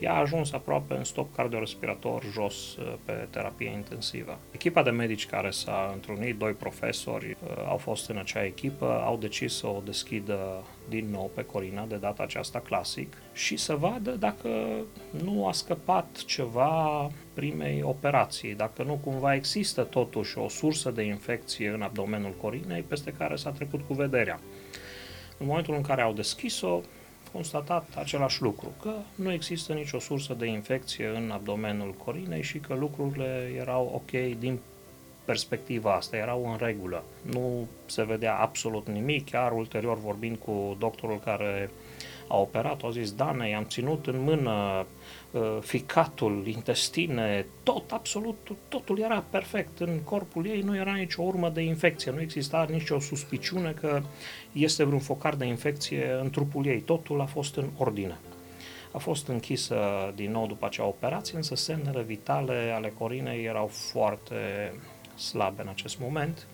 Ea 0.00 0.12
a 0.12 0.18
ajuns 0.18 0.52
aproape 0.52 0.94
în 0.94 1.04
stop 1.04 1.34
cardiorespirator 1.34 2.22
jos 2.32 2.76
uh, 2.76 2.94
pe 3.04 3.26
terapie 3.30 3.70
intensivă. 3.70 4.38
Echipa 4.50 4.82
de 4.82 4.90
medici 4.90 5.26
care 5.26 5.50
s-a 5.50 5.90
întrunit, 5.94 6.36
doi 6.36 6.52
profesori 6.52 7.30
uh, 7.30 7.64
au 7.68 7.76
fost 7.76 8.08
în 8.08 8.16
acea 8.16 8.44
echipă, 8.44 9.02
au 9.04 9.16
decis 9.16 9.54
să 9.54 9.66
o 9.66 9.82
deschidă 9.84 10.64
din 10.88 11.10
nou 11.10 11.30
pe 11.34 11.44
Corina, 11.44 11.84
de 11.84 11.96
data 11.96 12.22
aceasta 12.22 12.58
clasic, 12.58 13.16
și 13.32 13.56
să 13.56 13.74
vadă 13.74 14.10
dacă 14.10 14.48
nu 15.22 15.46
a 15.46 15.52
scăpat 15.52 16.24
ceva 16.24 17.10
primei 17.34 17.82
operații, 17.82 18.54
dacă 18.54 18.82
nu 18.82 18.94
cumva 18.94 19.34
există 19.34 19.82
totuși 19.82 20.38
o 20.38 20.48
sursă 20.48 20.90
de 20.90 21.02
infecție 21.02 21.68
în 21.68 21.82
abdomenul 21.82 22.34
Corinei 22.40 22.82
peste 22.82 23.12
care 23.12 23.36
s-a 23.36 23.50
trecut 23.50 23.80
cu 23.86 23.94
vederea. 23.94 24.40
În 25.38 25.46
momentul 25.46 25.74
în 25.74 25.82
care 25.82 26.02
au 26.02 26.12
deschis-o, 26.12 26.80
constatat 27.32 27.84
același 27.96 28.42
lucru, 28.42 28.72
că 28.82 28.92
nu 29.14 29.32
există 29.32 29.72
nicio 29.72 29.98
sursă 29.98 30.34
de 30.34 30.46
infecție 30.46 31.06
în 31.06 31.30
abdomenul 31.30 31.94
corinei 32.04 32.42
și 32.42 32.58
că 32.58 32.74
lucrurile 32.74 33.52
erau 33.56 33.90
ok 33.94 34.38
din 34.38 34.58
perspectiva 35.24 35.94
asta, 35.94 36.16
erau 36.16 36.50
în 36.50 36.56
regulă. 36.66 37.02
Nu 37.22 37.68
se 37.86 38.04
vedea 38.04 38.36
absolut 38.36 38.88
nimic, 38.88 39.30
chiar 39.30 39.52
ulterior 39.52 39.98
vorbind 39.98 40.36
cu 40.36 40.76
doctorul 40.78 41.20
care 41.24 41.70
a 42.30 42.36
operat, 42.36 42.82
a 42.82 42.90
zis, 42.90 43.12
Dane, 43.12 43.48
i-am 43.48 43.64
ținut 43.64 44.06
în 44.06 44.22
mână 44.22 44.86
uh, 45.30 45.58
ficatul, 45.60 46.46
intestine, 46.46 47.46
tot, 47.62 47.92
absolut, 47.92 48.48
totul 48.68 48.98
era 48.98 49.24
perfect 49.30 49.80
în 49.80 50.00
corpul 50.04 50.46
ei, 50.46 50.60
nu 50.60 50.76
era 50.76 50.94
nicio 50.94 51.22
urmă 51.22 51.48
de 51.48 51.60
infecție, 51.60 52.10
nu 52.10 52.20
exista 52.20 52.66
nicio 52.70 52.98
suspiciune 52.98 53.70
că 53.70 54.02
este 54.52 54.84
vreun 54.84 55.00
focar 55.00 55.34
de 55.34 55.44
infecție 55.44 56.18
în 56.22 56.30
trupul 56.30 56.66
ei, 56.66 56.80
totul 56.80 57.20
a 57.20 57.24
fost 57.24 57.56
în 57.56 57.68
ordine. 57.76 58.18
A 58.92 58.98
fost 58.98 59.28
închisă 59.28 59.76
din 60.14 60.30
nou 60.30 60.46
după 60.46 60.66
acea 60.66 60.86
operație, 60.86 61.36
însă 61.36 61.54
semnele 61.54 62.02
vitale 62.02 62.72
ale 62.74 62.92
Corinei 62.98 63.44
erau 63.44 63.66
foarte 63.66 64.72
slabe 65.16 65.62
în 65.62 65.68
acest 65.68 65.98
moment. 65.98 66.46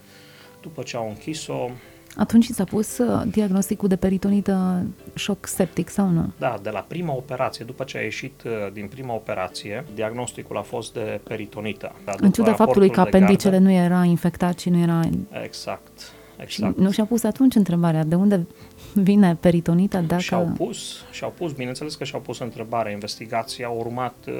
După 0.60 0.82
ce 0.82 0.96
au 0.96 1.08
închis-o, 1.08 1.70
atunci 2.16 2.44
s-a 2.44 2.64
pus 2.64 2.98
uh, 2.98 3.22
diagnosticul 3.26 3.88
de 3.88 3.96
peritonită 3.96 4.82
șoc 5.14 5.46
septic 5.46 5.88
sau 5.88 6.08
nu? 6.08 6.32
Da, 6.38 6.58
de 6.62 6.70
la 6.70 6.84
prima 6.88 7.14
operație, 7.14 7.64
după 7.64 7.84
ce 7.84 7.98
a 7.98 8.00
ieșit 8.00 8.42
uh, 8.44 8.52
din 8.72 8.86
prima 8.86 9.14
operație, 9.14 9.84
diagnosticul 9.94 10.56
a 10.56 10.62
fost 10.62 10.92
de 10.92 11.20
peritonită. 11.28 11.94
Da, 12.04 12.12
în 12.16 12.30
ciuda 12.30 12.52
faptului 12.52 12.90
că 12.90 13.00
apendicele 13.00 13.58
nu 13.58 13.70
era 13.70 14.04
infectat 14.04 14.58
și 14.58 14.70
nu 14.70 14.78
era... 14.78 15.00
Exact. 15.44 16.12
Exact. 16.38 16.76
Și 16.76 16.82
nu 16.82 16.90
și-a 16.90 17.04
pus 17.04 17.22
atunci 17.22 17.54
întrebarea 17.54 18.04
de 18.04 18.14
unde 18.14 18.46
vine 18.94 19.36
peritonita 19.40 20.00
dacă... 20.00 20.20
Și-au 20.20 20.52
pus, 20.56 21.04
și-au 21.10 21.34
pus, 21.36 21.52
bineînțeles 21.52 21.94
că 21.94 22.04
și-au 22.04 22.20
pus 22.20 22.38
întrebarea. 22.38 22.92
Investigații 22.92 23.64
au 23.64 23.76
urmat 23.78 24.14
uh, 24.28 24.34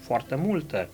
foarte 0.00 0.34
multe. 0.34 0.88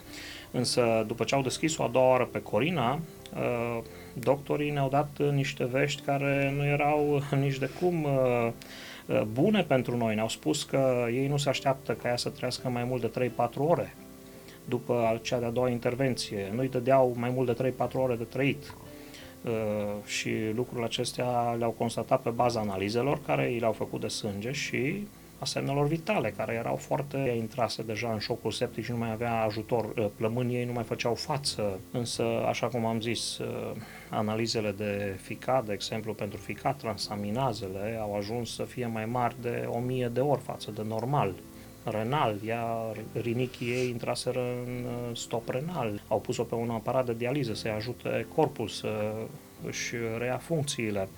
Însă, 0.51 1.05
după 1.07 1.25
ce 1.25 1.35
au 1.35 1.43
deschis-o 1.43 1.83
a 1.83 1.89
doua 1.93 2.11
oară 2.11 2.25
pe 2.25 2.43
Corina, 2.43 2.93
uh, 3.35 3.83
doctorii 4.19 4.71
ne-au 4.71 4.89
dat 4.89 5.33
niște 5.33 5.65
vești 5.65 6.03
care 6.03 6.53
nu 6.57 6.65
erau 6.65 7.23
nici 7.41 7.59
de 7.59 7.71
cum 7.81 8.05
uh, 8.05 8.51
uh, 9.07 9.23
bune 9.23 9.63
pentru 9.63 9.97
noi. 9.97 10.15
Ne-au 10.15 10.29
spus 10.29 10.63
că 10.63 11.07
ei 11.13 11.27
nu 11.27 11.37
se 11.37 11.49
așteaptă 11.49 11.93
ca 11.93 12.09
ea 12.09 12.17
să 12.17 12.29
trăiască 12.29 12.69
mai 12.69 12.85
mult 12.85 13.13
de 13.13 13.31
3-4 13.31 13.55
ore 13.57 13.95
după 14.65 15.21
cea 15.23 15.39
de-a 15.39 15.51
doua 15.51 15.69
intervenție. 15.69 16.53
Nu-i 16.55 16.69
dădeau 16.69 17.15
mai 17.17 17.31
mult 17.31 17.57
de 17.57 17.73
3-4 17.89 17.93
ore 17.93 18.15
de 18.15 18.25
trăit. 18.25 18.75
Uh, 19.45 19.53
și 20.07 20.31
lucrurile 20.55 20.87
acestea 20.87 21.55
le-au 21.59 21.71
constatat 21.71 22.23
pe 22.23 22.31
baza 22.31 22.61
analizelor 22.61 23.21
care 23.27 23.51
i 23.51 23.59
le-au 23.59 23.73
făcut 23.73 24.01
de 24.01 24.09
sânge 24.09 24.53
și 24.53 25.07
a 25.39 25.45
semnelor 25.45 25.87
vitale, 25.87 26.31
care 26.31 26.53
erau 26.53 26.77
foarte 26.77 27.35
intrase 27.37 27.83
deja 27.83 28.13
în 28.13 28.19
șocul 28.19 28.51
septic 28.51 28.85
și 28.85 28.91
nu 28.91 28.97
mai 28.97 29.11
avea 29.11 29.43
ajutor. 29.43 29.85
Uh, 29.85 30.07
plămânii 30.17 30.57
ei 30.57 30.65
nu 30.65 30.73
mai 30.73 30.85
făceau 30.85 31.15
față, 31.15 31.81
însă, 31.91 32.25
așa 32.47 32.67
cum 32.67 32.85
am 32.85 33.01
zis, 33.01 33.39
uh, 33.39 33.73
analizele 34.11 34.71
de 34.71 35.19
ficat, 35.23 35.65
de 35.65 35.73
exemplu, 35.73 36.15
pentru 36.15 36.39
ficat, 36.39 36.77
transaminazele 36.77 37.99
au 38.01 38.17
ajuns 38.17 38.55
să 38.55 38.63
fie 38.63 38.87
mai 38.87 39.07
mari 39.07 39.35
de 39.41 39.69
1000 39.71 40.09
de 40.09 40.21
ori 40.21 40.41
față 40.41 40.71
de 40.71 40.83
normal 40.89 41.35
renal, 41.91 42.37
ea, 42.47 42.67
rinichii 43.13 43.71
ei 43.71 43.89
intraseră 43.89 44.41
în 44.67 44.85
uh, 44.85 45.17
stop 45.17 45.49
renal, 45.49 46.03
au 46.09 46.21
pus-o 46.21 46.43
pe 46.43 46.55
un 46.55 46.71
aparat 46.71 47.07
de 47.07 47.15
dializă 47.15 47.55
să-i 47.55 47.71
ajute 47.71 48.27
corpul 48.35 48.69
să 48.69 49.13
își 49.67 49.95
reia 50.19 50.37
funcțiile. 50.37 51.09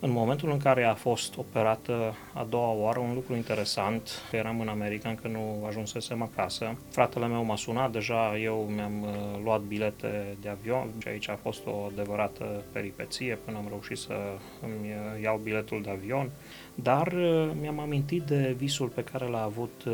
În 0.00 0.10
momentul 0.10 0.50
în 0.50 0.58
care 0.58 0.84
a 0.84 0.94
fost 0.94 1.36
operată 1.36 2.14
a 2.32 2.46
doua 2.48 2.70
oară, 2.70 2.98
un 2.98 3.14
lucru 3.14 3.34
interesant, 3.34 4.10
că 4.30 4.36
eram 4.36 4.60
în 4.60 4.68
America, 4.68 5.08
încă 5.08 5.28
nu 5.28 5.64
ajunsesem 5.68 6.22
acasă, 6.22 6.76
fratele 6.90 7.26
meu 7.26 7.44
m-a 7.44 7.56
sunat, 7.56 7.92
deja 7.92 8.38
eu 8.38 8.70
mi-am 8.74 9.02
uh, 9.02 9.40
luat 9.44 9.60
bilete 9.60 10.36
de 10.40 10.48
avion. 10.48 10.88
Și 10.98 11.08
aici 11.08 11.28
a 11.28 11.38
fost 11.42 11.66
o 11.66 11.88
adevărată 11.92 12.62
peripeție 12.72 13.38
până 13.44 13.56
am 13.56 13.66
reușit 13.68 13.96
să 13.96 14.14
îmi 14.62 14.88
uh, 14.88 15.22
iau 15.22 15.40
biletul 15.42 15.82
de 15.82 15.90
avion, 15.90 16.30
dar 16.74 17.06
uh, 17.06 17.50
mi-am 17.60 17.78
amintit 17.78 18.22
de 18.22 18.54
visul 18.58 18.88
pe 18.88 19.04
care 19.04 19.26
l-a 19.26 19.42
avut 19.42 19.84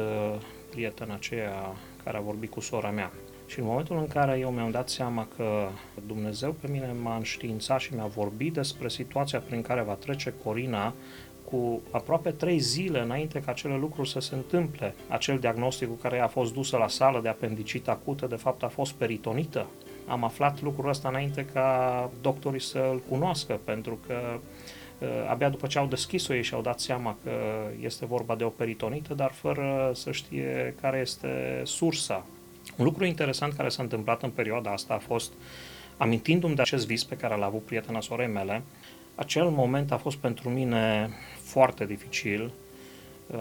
prietena 0.70 1.14
aceea 1.14 1.74
care 2.04 2.16
a 2.16 2.20
vorbit 2.20 2.50
cu 2.50 2.60
sora 2.60 2.90
mea. 2.90 3.12
Și 3.52 3.58
în 3.58 3.64
momentul 3.64 3.98
în 3.98 4.06
care 4.06 4.38
eu 4.38 4.50
mi-am 4.50 4.70
dat 4.70 4.88
seama 4.88 5.28
că 5.36 5.68
Dumnezeu 6.06 6.52
pe 6.60 6.68
mine 6.70 6.94
m-a 7.02 7.16
înștiințat 7.16 7.80
și 7.80 7.94
mi-a 7.94 8.06
vorbit 8.06 8.52
despre 8.52 8.88
situația 8.88 9.40
prin 9.40 9.62
care 9.62 9.82
va 9.82 9.92
trece 9.92 10.34
Corina 10.44 10.94
cu 11.50 11.80
aproape 11.90 12.30
trei 12.30 12.58
zile 12.58 13.00
înainte 13.00 13.40
ca 13.40 13.50
acele 13.50 13.76
lucruri 13.76 14.08
să 14.08 14.20
se 14.20 14.34
întâmple. 14.34 14.94
Acel 15.08 15.38
diagnostic 15.38 15.88
cu 15.88 15.94
care 15.94 16.20
a 16.20 16.26
fost 16.26 16.52
dusă 16.52 16.76
la 16.76 16.88
sală 16.88 17.20
de 17.20 17.28
apendicită 17.28 17.90
acută, 17.90 18.26
de 18.26 18.36
fapt 18.36 18.62
a 18.62 18.68
fost 18.68 18.92
peritonită. 18.92 19.66
Am 20.06 20.24
aflat 20.24 20.62
lucrul 20.62 20.88
ăsta 20.88 21.08
înainte 21.08 21.46
ca 21.52 22.10
doctorii 22.20 22.60
să-l 22.60 23.02
cunoască, 23.08 23.60
pentru 23.64 23.98
că 24.06 24.14
uh, 24.98 25.08
abia 25.30 25.48
după 25.48 25.66
ce 25.66 25.78
au 25.78 25.86
deschis-o 25.86 26.34
ei 26.34 26.42
și-au 26.42 26.60
dat 26.60 26.80
seama 26.80 27.16
că 27.24 27.30
este 27.80 28.06
vorba 28.06 28.34
de 28.34 28.44
o 28.44 28.48
peritonită, 28.48 29.14
dar 29.14 29.32
fără 29.32 29.90
să 29.94 30.12
știe 30.12 30.74
care 30.80 30.98
este 30.98 31.62
sursa 31.64 32.24
un 32.82 32.88
lucru 32.88 33.04
interesant 33.04 33.52
care 33.52 33.68
s-a 33.68 33.82
întâmplat 33.82 34.22
în 34.22 34.30
perioada 34.30 34.70
asta 34.70 34.94
a 34.94 34.98
fost, 34.98 35.32
amintindu-mi 35.96 36.54
de 36.54 36.62
acest 36.62 36.86
vis 36.86 37.04
pe 37.04 37.16
care 37.16 37.36
l-a 37.36 37.46
avut 37.46 37.64
prietena 37.64 38.00
sorei 38.00 38.26
mele, 38.26 38.62
acel 39.14 39.48
moment 39.48 39.92
a 39.92 39.96
fost 39.96 40.16
pentru 40.16 40.48
mine 40.48 41.10
foarte 41.42 41.86
dificil. 41.86 42.50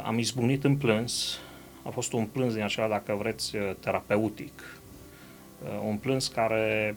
Am 0.04 0.18
izbunit 0.18 0.64
în 0.64 0.76
plâns, 0.76 1.40
a 1.84 1.90
fost 1.90 2.14
un 2.14 2.26
plâns 2.26 2.54
din 2.54 2.64
acela, 2.64 2.88
dacă 2.88 3.16
vreți, 3.20 3.52
terapeutic. 3.80 4.80
Un 5.86 5.96
plâns 5.96 6.28
care 6.28 6.96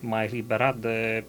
m-a 0.00 0.24
eliberat 0.24 0.76
de 0.76 1.24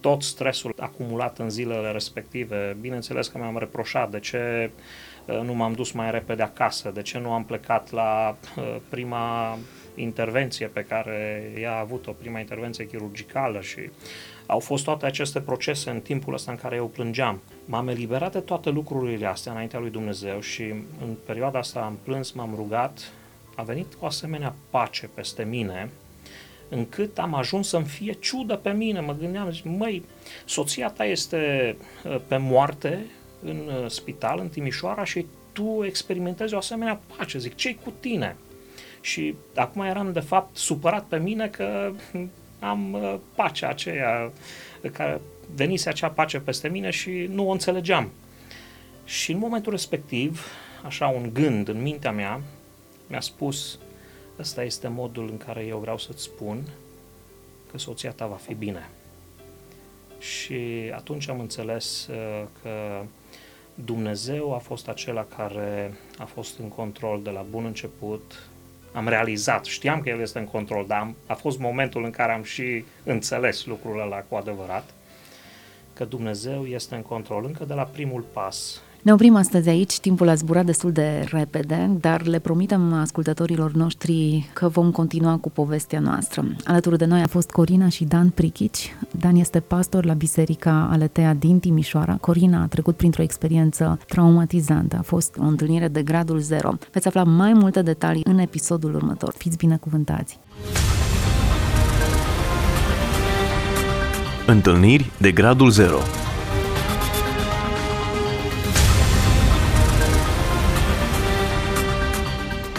tot 0.00 0.22
stresul 0.22 0.74
acumulat 0.78 1.38
în 1.38 1.50
zilele 1.50 1.90
respective. 1.90 2.76
Bineînțeles 2.80 3.28
că 3.28 3.38
mi-am 3.38 3.58
reproșat 3.58 4.10
de 4.10 4.20
ce 4.20 4.70
Uh, 4.70 5.11
nu 5.26 5.54
m-am 5.54 5.72
dus 5.72 5.90
mai 5.90 6.10
repede 6.10 6.42
acasă, 6.42 6.90
de 6.94 7.02
ce 7.02 7.18
nu 7.18 7.32
am 7.32 7.44
plecat 7.44 7.90
la 7.90 8.36
uh, 8.56 8.76
prima 8.88 9.58
intervenție 9.94 10.66
pe 10.66 10.84
care 10.84 11.50
ea 11.58 11.72
a 11.72 11.78
avut-o, 11.78 12.12
prima 12.12 12.38
intervenție 12.38 12.86
chirurgicală 12.86 13.60
și 13.60 13.90
au 14.46 14.58
fost 14.58 14.84
toate 14.84 15.06
aceste 15.06 15.40
procese 15.40 15.90
în 15.90 16.00
timpul 16.00 16.34
ăsta 16.34 16.50
în 16.50 16.58
care 16.58 16.76
eu 16.76 16.86
plângeam. 16.86 17.40
M-am 17.64 17.88
eliberat 17.88 18.32
de 18.32 18.40
toate 18.40 18.70
lucrurile 18.70 19.26
astea 19.26 19.52
înaintea 19.52 19.78
lui 19.78 19.90
Dumnezeu 19.90 20.40
și 20.40 20.62
în 21.00 21.16
perioada 21.26 21.58
asta 21.58 21.80
am 21.80 21.98
plâns, 22.02 22.32
m-am 22.32 22.52
rugat, 22.56 23.12
a 23.56 23.62
venit 23.62 23.86
o 24.00 24.06
asemenea 24.06 24.54
pace 24.70 25.10
peste 25.14 25.44
mine, 25.44 25.90
încât 26.68 27.18
am 27.18 27.34
ajuns 27.34 27.68
să-mi 27.68 27.84
fie 27.84 28.12
ciudă 28.12 28.56
pe 28.56 28.70
mine. 28.70 29.00
Mă 29.00 29.16
gândeam, 29.20 29.50
zic, 29.50 29.64
măi, 29.64 30.04
soția 30.44 30.88
ta 30.88 31.04
este 31.04 31.76
uh, 32.04 32.20
pe 32.26 32.36
moarte, 32.36 33.06
în 33.44 33.56
uh, 33.56 33.90
spital, 33.90 34.38
în 34.38 34.48
Timișoara 34.48 35.04
și 35.04 35.26
tu 35.52 35.84
experimentezi 35.84 36.54
o 36.54 36.56
asemenea 36.56 37.00
pace. 37.16 37.38
Zic, 37.38 37.54
ce 37.54 37.74
cu 37.74 37.92
tine? 38.00 38.36
Și 39.00 39.34
acum 39.54 39.82
eram 39.82 40.12
de 40.12 40.20
fapt 40.20 40.56
supărat 40.56 41.04
pe 41.04 41.18
mine 41.18 41.48
că 41.48 41.92
am 42.58 42.92
uh, 42.92 43.14
pacea 43.34 43.68
aceea, 43.68 44.32
care 44.92 45.20
venise 45.54 45.88
acea 45.88 46.08
pace 46.08 46.38
peste 46.38 46.68
mine 46.68 46.90
și 46.90 47.10
nu 47.30 47.48
o 47.48 47.52
înțelegeam. 47.52 48.10
Și 49.04 49.32
în 49.32 49.38
momentul 49.38 49.72
respectiv, 49.72 50.46
așa 50.84 51.06
un 51.06 51.30
gând 51.32 51.68
în 51.68 51.82
mintea 51.82 52.12
mea, 52.12 52.40
mi-a 53.06 53.20
spus, 53.20 53.78
ăsta 54.38 54.62
este 54.62 54.88
modul 54.88 55.28
în 55.30 55.36
care 55.36 55.64
eu 55.64 55.78
vreau 55.78 55.98
să-ți 55.98 56.22
spun 56.22 56.62
că 57.70 57.78
soția 57.78 58.10
ta 58.10 58.26
va 58.26 58.36
fi 58.36 58.54
bine. 58.54 58.90
Și 60.18 60.90
atunci 60.94 61.28
am 61.28 61.40
înțeles 61.40 62.06
uh, 62.10 62.46
că 62.62 63.04
Dumnezeu 63.74 64.54
a 64.54 64.58
fost 64.58 64.88
acela 64.88 65.26
care 65.36 65.94
a 66.18 66.24
fost 66.24 66.58
în 66.58 66.68
control 66.68 67.22
de 67.22 67.30
la 67.30 67.44
bun 67.50 67.64
început. 67.64 68.48
Am 68.92 69.08
realizat, 69.08 69.64
știam 69.64 70.00
că 70.00 70.08
El 70.08 70.20
este 70.20 70.38
în 70.38 70.46
control, 70.46 70.86
dar 70.86 71.00
am, 71.00 71.16
a 71.26 71.34
fost 71.34 71.58
momentul 71.58 72.04
în 72.04 72.10
care 72.10 72.32
am 72.32 72.42
și 72.42 72.84
înțeles 73.04 73.64
lucrul 73.64 74.00
ăla 74.00 74.16
cu 74.16 74.34
adevărat, 74.34 74.94
că 75.92 76.04
Dumnezeu 76.04 76.66
este 76.66 76.94
în 76.94 77.02
control 77.02 77.44
încă 77.44 77.64
de 77.64 77.74
la 77.74 77.84
primul 77.84 78.20
pas 78.20 78.82
ne 79.02 79.12
oprim 79.12 79.36
astăzi 79.36 79.68
aici, 79.68 80.00
timpul 80.00 80.28
a 80.28 80.34
zburat 80.34 80.64
destul 80.64 80.92
de 80.92 81.24
repede, 81.30 81.90
dar 82.00 82.26
le 82.26 82.38
promitem 82.38 82.92
ascultătorilor 82.92 83.72
noștri 83.72 84.48
că 84.52 84.68
vom 84.68 84.90
continua 84.90 85.36
cu 85.36 85.50
povestea 85.50 86.00
noastră. 86.00 86.44
Alături 86.64 86.98
de 86.98 87.04
noi 87.04 87.20
a 87.20 87.26
fost 87.26 87.50
Corina 87.50 87.88
și 87.88 88.04
Dan 88.04 88.28
Prichici. 88.28 88.96
Dan 89.10 89.36
este 89.36 89.60
pastor 89.60 90.04
la 90.04 90.12
Biserica 90.12 90.88
Aletea 90.90 91.34
din 91.34 91.58
Timișoara. 91.58 92.16
Corina 92.20 92.62
a 92.62 92.66
trecut 92.66 92.96
printr-o 92.96 93.22
experiență 93.22 93.98
traumatizantă. 94.08 94.96
A 94.98 95.02
fost 95.02 95.36
o 95.38 95.44
întâlnire 95.44 95.88
de 95.88 96.02
gradul 96.02 96.38
zero. 96.38 96.72
Veți 96.92 97.06
afla 97.06 97.24
mai 97.24 97.52
multe 97.52 97.82
detalii 97.82 98.22
în 98.24 98.38
episodul 98.38 98.94
următor. 98.94 99.34
Fiți 99.36 99.56
binecuvântați! 99.56 100.38
Întâlniri 104.46 105.10
de 105.18 105.32
gradul 105.32 105.70
0 105.70 105.98